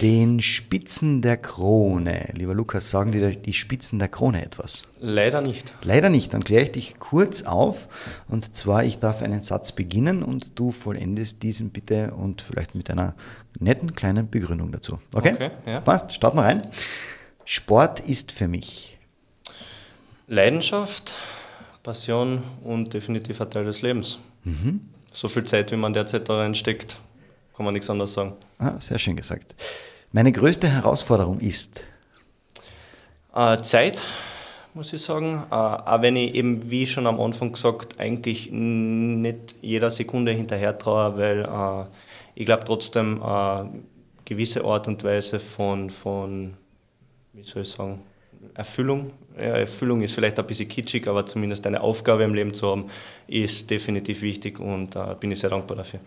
den 0.00 0.40
Spitzen 0.40 1.20
der 1.20 1.36
Krone. 1.36 2.30
Lieber 2.32 2.54
Lukas, 2.54 2.88
sagen 2.88 3.12
dir 3.12 3.36
die 3.36 3.52
Spitzen 3.52 3.98
der 3.98 4.08
Krone 4.08 4.42
etwas? 4.42 4.84
Leider 4.98 5.42
nicht. 5.42 5.74
Leider 5.82 6.08
nicht. 6.08 6.32
Dann 6.32 6.42
kläre 6.42 6.62
ich 6.62 6.72
dich 6.72 6.98
kurz 6.98 7.42
auf. 7.42 7.86
Und 8.28 8.56
zwar, 8.56 8.82
ich 8.82 8.98
darf 8.98 9.20
einen 9.20 9.42
Satz 9.42 9.72
beginnen 9.72 10.22
und 10.22 10.58
du 10.58 10.70
vollendest 10.70 11.42
diesen 11.42 11.68
bitte 11.68 12.14
und 12.14 12.40
vielleicht 12.40 12.74
mit 12.74 12.90
einer 12.90 13.14
netten 13.60 13.92
kleinen 13.92 14.30
Begründung 14.30 14.72
dazu. 14.72 14.98
Okay? 15.14 15.34
Okay, 15.34 15.50
ja. 15.66 15.80
Passt, 15.82 16.14
starten 16.14 16.38
wir 16.38 16.44
rein. 16.44 16.62
Sport 17.44 18.00
ist 18.00 18.32
für 18.32 18.48
mich. 18.48 18.96
Leidenschaft, 20.28 21.14
Passion 21.88 22.42
und 22.64 22.92
definitiv 22.92 23.40
ein 23.40 23.50
Teil 23.50 23.64
des 23.64 23.80
Lebens. 23.80 24.18
So 25.10 25.26
viel 25.26 25.44
Zeit, 25.44 25.72
wie 25.72 25.76
man 25.76 25.94
derzeit 25.94 26.28
da 26.28 26.36
reinsteckt, 26.36 26.98
kann 27.56 27.64
man 27.64 27.72
nichts 27.72 27.88
anderes 27.88 28.12
sagen. 28.12 28.34
Ah, 28.58 28.78
sehr 28.78 28.98
schön 28.98 29.16
gesagt. 29.16 29.54
Meine 30.12 30.30
größte 30.30 30.68
Herausforderung 30.68 31.40
ist. 31.40 31.82
Äh, 33.34 33.62
Zeit, 33.62 34.04
muss 34.74 34.92
ich 34.92 35.00
sagen. 35.00 35.44
Äh, 35.50 35.54
auch 35.54 36.02
wenn 36.02 36.16
ich 36.16 36.34
eben, 36.34 36.70
wie 36.70 36.86
schon 36.86 37.06
am 37.06 37.18
Anfang 37.18 37.52
gesagt, 37.52 37.98
eigentlich 37.98 38.50
nicht 38.52 39.54
jeder 39.62 39.90
Sekunde 39.90 40.32
hinterher 40.32 40.76
traue, 40.76 41.16
weil 41.16 41.40
äh, 41.40 41.90
ich 42.34 42.44
glaube 42.44 42.64
trotzdem 42.66 43.22
äh, 43.22 43.64
gewisse 44.26 44.62
Art 44.62 44.88
und 44.88 45.02
Weise 45.04 45.40
von, 45.40 45.88
von, 45.88 46.52
wie 47.32 47.44
soll 47.44 47.62
ich 47.62 47.70
sagen, 47.70 48.02
Erfüllung. 48.54 49.12
Ja, 49.36 49.56
Erfüllung 49.56 50.02
ist 50.02 50.12
vielleicht 50.12 50.38
ein 50.38 50.46
bisschen 50.46 50.68
kitschig, 50.68 51.06
aber 51.08 51.26
zumindest 51.26 51.66
eine 51.66 51.80
Aufgabe 51.80 52.24
im 52.24 52.34
Leben 52.34 52.54
zu 52.54 52.68
haben, 52.68 52.90
ist 53.26 53.70
definitiv 53.70 54.22
wichtig 54.22 54.58
und 54.58 54.96
äh, 54.96 55.14
bin 55.18 55.30
ich 55.30 55.40
sehr 55.40 55.50
dankbar 55.50 55.76
dafür. 55.76 56.00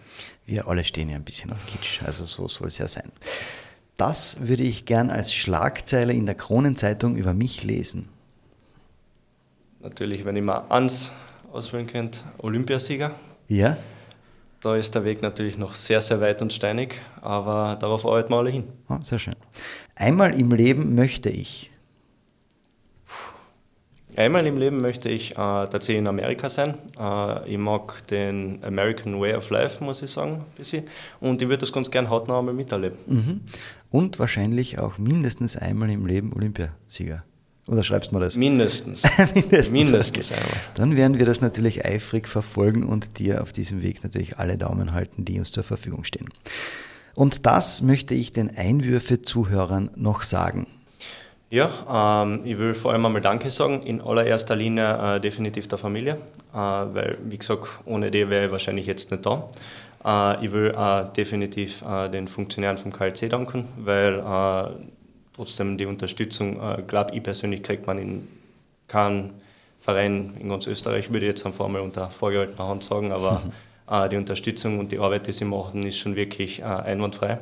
Wir 0.45 0.67
alle 0.67 0.83
stehen 0.83 1.09
ja 1.09 1.15
ein 1.15 1.23
bisschen 1.23 1.51
auf 1.51 1.65
Kitsch, 1.65 2.01
also 2.03 2.25
so 2.25 2.47
soll 2.47 2.67
es 2.67 2.77
ja 2.77 2.87
sein. 2.87 3.11
Das 3.97 4.47
würde 4.47 4.63
ich 4.63 4.85
gern 4.85 5.09
als 5.09 5.33
Schlagzeile 5.33 6.13
in 6.13 6.25
der 6.25 6.35
Kronenzeitung 6.35 7.15
über 7.15 7.33
mich 7.33 7.63
lesen. 7.63 8.09
Natürlich, 9.79 10.25
wenn 10.25 10.35
ich 10.35 10.43
mal 10.43 10.65
eins 10.69 11.11
auswählen 11.51 11.87
könnte, 11.87 12.19
Olympiasieger. 12.37 13.15
Ja? 13.47 13.77
Da 14.61 14.75
ist 14.75 14.93
der 14.93 15.03
Weg 15.03 15.23
natürlich 15.23 15.57
noch 15.57 15.73
sehr, 15.73 16.01
sehr 16.01 16.21
weit 16.21 16.41
und 16.43 16.53
steinig, 16.53 17.01
aber 17.19 17.77
darauf 17.79 18.05
arbeiten 18.05 18.29
wir 18.29 18.37
alle 18.37 18.51
hin. 18.51 18.65
Ah, 18.87 18.99
sehr 19.01 19.17
schön. 19.17 19.35
Einmal 19.95 20.39
im 20.39 20.51
Leben 20.51 20.93
möchte 20.93 21.29
ich. 21.29 21.70
Einmal 24.15 24.45
im 24.45 24.57
Leben 24.57 24.77
möchte 24.77 25.09
ich 25.09 25.31
äh, 25.31 25.35
tatsächlich 25.35 25.97
in 25.97 26.07
Amerika 26.07 26.49
sein. 26.49 26.75
Äh, 26.99 27.51
ich 27.51 27.57
mag 27.57 28.05
den 28.07 28.59
American 28.63 29.19
Way 29.19 29.35
of 29.35 29.49
Life, 29.49 29.83
muss 29.83 30.01
ich 30.01 30.11
sagen, 30.11 30.33
ein 30.33 30.55
bisschen. 30.57 30.85
Und 31.19 31.41
ich 31.41 31.47
würde 31.47 31.59
das 31.59 31.71
ganz 31.71 31.89
gern 31.89 32.09
hautnah 32.09 32.39
einmal 32.39 32.53
miterleben. 32.53 32.97
Mhm. 33.07 33.41
Und 33.89 34.19
wahrscheinlich 34.19 34.79
auch 34.79 34.97
mindestens 34.97 35.55
einmal 35.55 35.89
im 35.89 36.05
Leben 36.05 36.33
Olympiasieger. 36.33 37.23
Oder 37.67 37.83
schreibst 37.83 38.11
du 38.11 38.15
mir 38.15 38.21
das? 38.21 38.35
Mindestens. 38.35 39.03
Mindestens. 39.33 39.71
Mindestens 39.71 40.31
einmal. 40.31 40.49
Dann 40.75 40.95
werden 40.95 41.19
wir 41.19 41.25
das 41.25 41.41
natürlich 41.41 41.85
eifrig 41.85 42.27
verfolgen 42.27 42.83
und 42.83 43.19
dir 43.19 43.41
auf 43.41 43.51
diesem 43.51 43.81
Weg 43.81 44.03
natürlich 44.03 44.39
alle 44.39 44.57
Daumen 44.57 44.93
halten, 44.93 45.25
die 45.25 45.39
uns 45.39 45.51
zur 45.51 45.63
Verfügung 45.63 46.03
stehen. 46.03 46.27
Und 47.15 47.45
das 47.45 47.81
möchte 47.81 48.13
ich 48.13 48.31
den 48.31 48.55
Einwürfe-Zuhörern 48.55 49.91
noch 49.95 50.23
sagen. 50.23 50.67
Ja, 51.51 52.23
ähm, 52.23 52.45
ich 52.45 52.57
will 52.57 52.73
vor 52.73 52.93
allem 52.93 53.05
einmal 53.05 53.21
Danke 53.21 53.49
sagen. 53.49 53.83
In 53.83 53.99
allererster 53.99 54.55
Linie 54.55 55.17
äh, 55.17 55.19
definitiv 55.19 55.67
der 55.67 55.77
Familie, 55.77 56.13
äh, 56.53 56.55
weil, 56.55 57.17
wie 57.25 57.37
gesagt, 57.37 57.67
ohne 57.83 58.09
die 58.09 58.29
wäre 58.29 58.45
ich 58.45 58.51
wahrscheinlich 58.53 58.87
jetzt 58.87 59.11
nicht 59.11 59.25
da. 59.25 59.49
Äh, 60.05 60.45
ich 60.45 60.53
will 60.53 60.73
äh, 60.73 61.03
definitiv 61.13 61.81
äh, 61.81 62.07
den 62.07 62.29
Funktionären 62.29 62.77
vom 62.77 62.93
KLC 62.93 63.29
danken, 63.29 63.67
weil 63.75 64.19
äh, 64.19 64.71
trotzdem 65.35 65.77
die 65.77 65.85
Unterstützung, 65.85 66.57
glaube 66.87 67.15
ich 67.15 67.21
persönlich, 67.21 67.63
kriegt 67.63 67.85
man 67.85 67.97
in 67.97 68.27
keinem 68.87 69.31
Verein 69.79 70.37
in 70.39 70.47
ganz 70.47 70.67
Österreich, 70.67 71.11
würde 71.11 71.25
ich 71.25 71.31
jetzt 71.31 71.45
einfach 71.45 71.67
mal 71.67 71.81
unter 71.81 72.11
vorgehaltener 72.11 72.67
Hand 72.67 72.83
sagen, 72.83 73.11
aber 73.11 73.41
die 74.11 74.17
Unterstützung 74.17 74.79
und 74.79 74.91
die 74.91 74.99
Arbeit, 74.99 75.27
die 75.27 75.33
sie 75.33 75.45
machen, 75.45 75.83
ist 75.83 75.97
schon 75.97 76.15
wirklich 76.15 76.63
einwandfrei. 76.63 77.39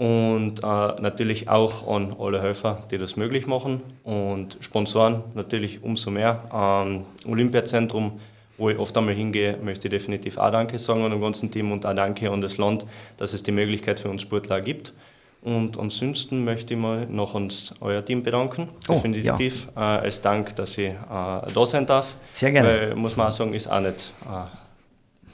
Und 0.00 0.60
äh, 0.60 0.66
natürlich 1.02 1.50
auch 1.50 1.86
an 1.86 2.16
alle 2.18 2.40
Helfer, 2.40 2.84
die 2.90 2.96
das 2.96 3.16
möglich 3.16 3.46
machen. 3.46 3.82
Und 4.02 4.56
Sponsoren 4.62 5.24
natürlich 5.34 5.84
umso 5.84 6.10
mehr. 6.10 6.40
Ähm, 6.50 7.04
Olympiazentrum, 7.30 8.18
wo 8.56 8.70
ich 8.70 8.78
oft 8.78 8.96
einmal 8.96 9.12
hingehe, 9.12 9.58
möchte 9.62 9.88
ich 9.88 9.92
definitiv 9.92 10.38
auch 10.38 10.50
Danke 10.50 10.78
sagen 10.78 11.04
an 11.04 11.10
dem 11.10 11.20
ganzen 11.20 11.50
Team 11.50 11.70
und 11.70 11.84
auch 11.84 11.94
Danke 11.94 12.30
an 12.30 12.40
das 12.40 12.56
Land, 12.56 12.86
dass 13.18 13.34
es 13.34 13.42
die 13.42 13.52
Möglichkeit 13.52 14.00
für 14.00 14.08
uns 14.08 14.22
Sportler 14.22 14.62
gibt. 14.62 14.94
Und 15.42 15.78
ansonsten 15.78 16.44
möchte 16.44 16.72
ich 16.72 16.80
mal 16.80 17.04
noch 17.04 17.34
uns 17.34 17.74
euer 17.82 18.02
Team 18.02 18.22
bedanken. 18.22 18.70
Oh, 18.88 18.94
definitiv 18.94 19.68
äh, 19.76 19.80
als 19.80 20.22
Dank, 20.22 20.56
dass 20.56 20.78
ich 20.78 20.92
äh, 20.92 20.94
da 21.08 21.66
sein 21.66 21.84
darf. 21.84 22.14
Sehr 22.30 22.52
gerne. 22.52 22.68
Weil, 22.68 22.94
muss 22.94 23.18
man 23.18 23.28
auch 23.28 23.32
sagen, 23.32 23.52
ist 23.52 23.70
auch 23.70 23.80
nicht, 23.80 24.14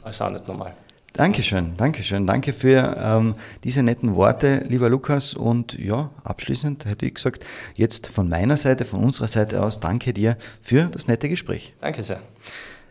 äh, 0.05 0.11
ist 0.11 0.20
auch 0.20 0.31
nicht 0.31 0.48
normal. 0.48 0.74
Dankeschön, 1.16 1.79
Dankeschön. 1.79 2.26
Danke 2.26 2.52
für 2.52 2.94
ähm, 3.02 3.37
diese 3.64 3.83
netten 3.83 4.14
Worte, 4.16 4.66
lieber 4.68 4.90
Lukas. 4.90 5.33
Und 5.33 5.72
ja, 5.79 6.11
abschließend 6.24 6.85
hätte 6.85 7.07
ich 7.07 7.14
gesagt, 7.14 7.42
jetzt 7.74 8.07
von 8.07 8.29
meiner 8.29 8.59
Seite, 8.59 8.85
von 8.85 9.02
unserer 9.02 9.26
Seite 9.26 9.62
aus, 9.62 9.81
danke 9.81 10.12
dir 10.12 10.37
für 10.61 10.85
das 10.92 11.09
nette 11.09 11.31
Gespräch. 11.31 11.72
Danke 11.81 12.02
sehr. 12.02 12.20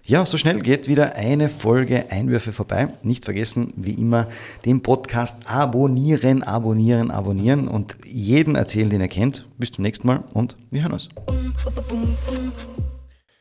Ja, 0.08 0.26
so 0.26 0.38
schnell 0.38 0.60
geht 0.62 0.88
wieder 0.88 1.16
eine 1.16 1.50
Folge 1.50 2.06
Einwürfe 2.10 2.52
vorbei. 2.52 2.88
Nicht 3.04 3.26
vergessen, 3.26 3.74
wie 3.76 3.94
immer, 3.94 4.28
den 4.66 4.82
Podcast 4.82 5.38
abonnieren, 5.46 6.42
abonnieren, 6.42 7.12
abonnieren 7.12 7.68
und 7.68 7.96
jeden 8.06 8.56
erzählen, 8.56 8.90
den 8.90 9.02
ihr 9.02 9.08
kennt. 9.08 9.48
Bis 9.60 9.72
zum 9.72 9.84
nächsten 9.84 10.08
Mal 10.08 10.24
und 10.34 10.58
wir 10.72 10.82
hören 10.82 10.94
uns. 10.94 11.10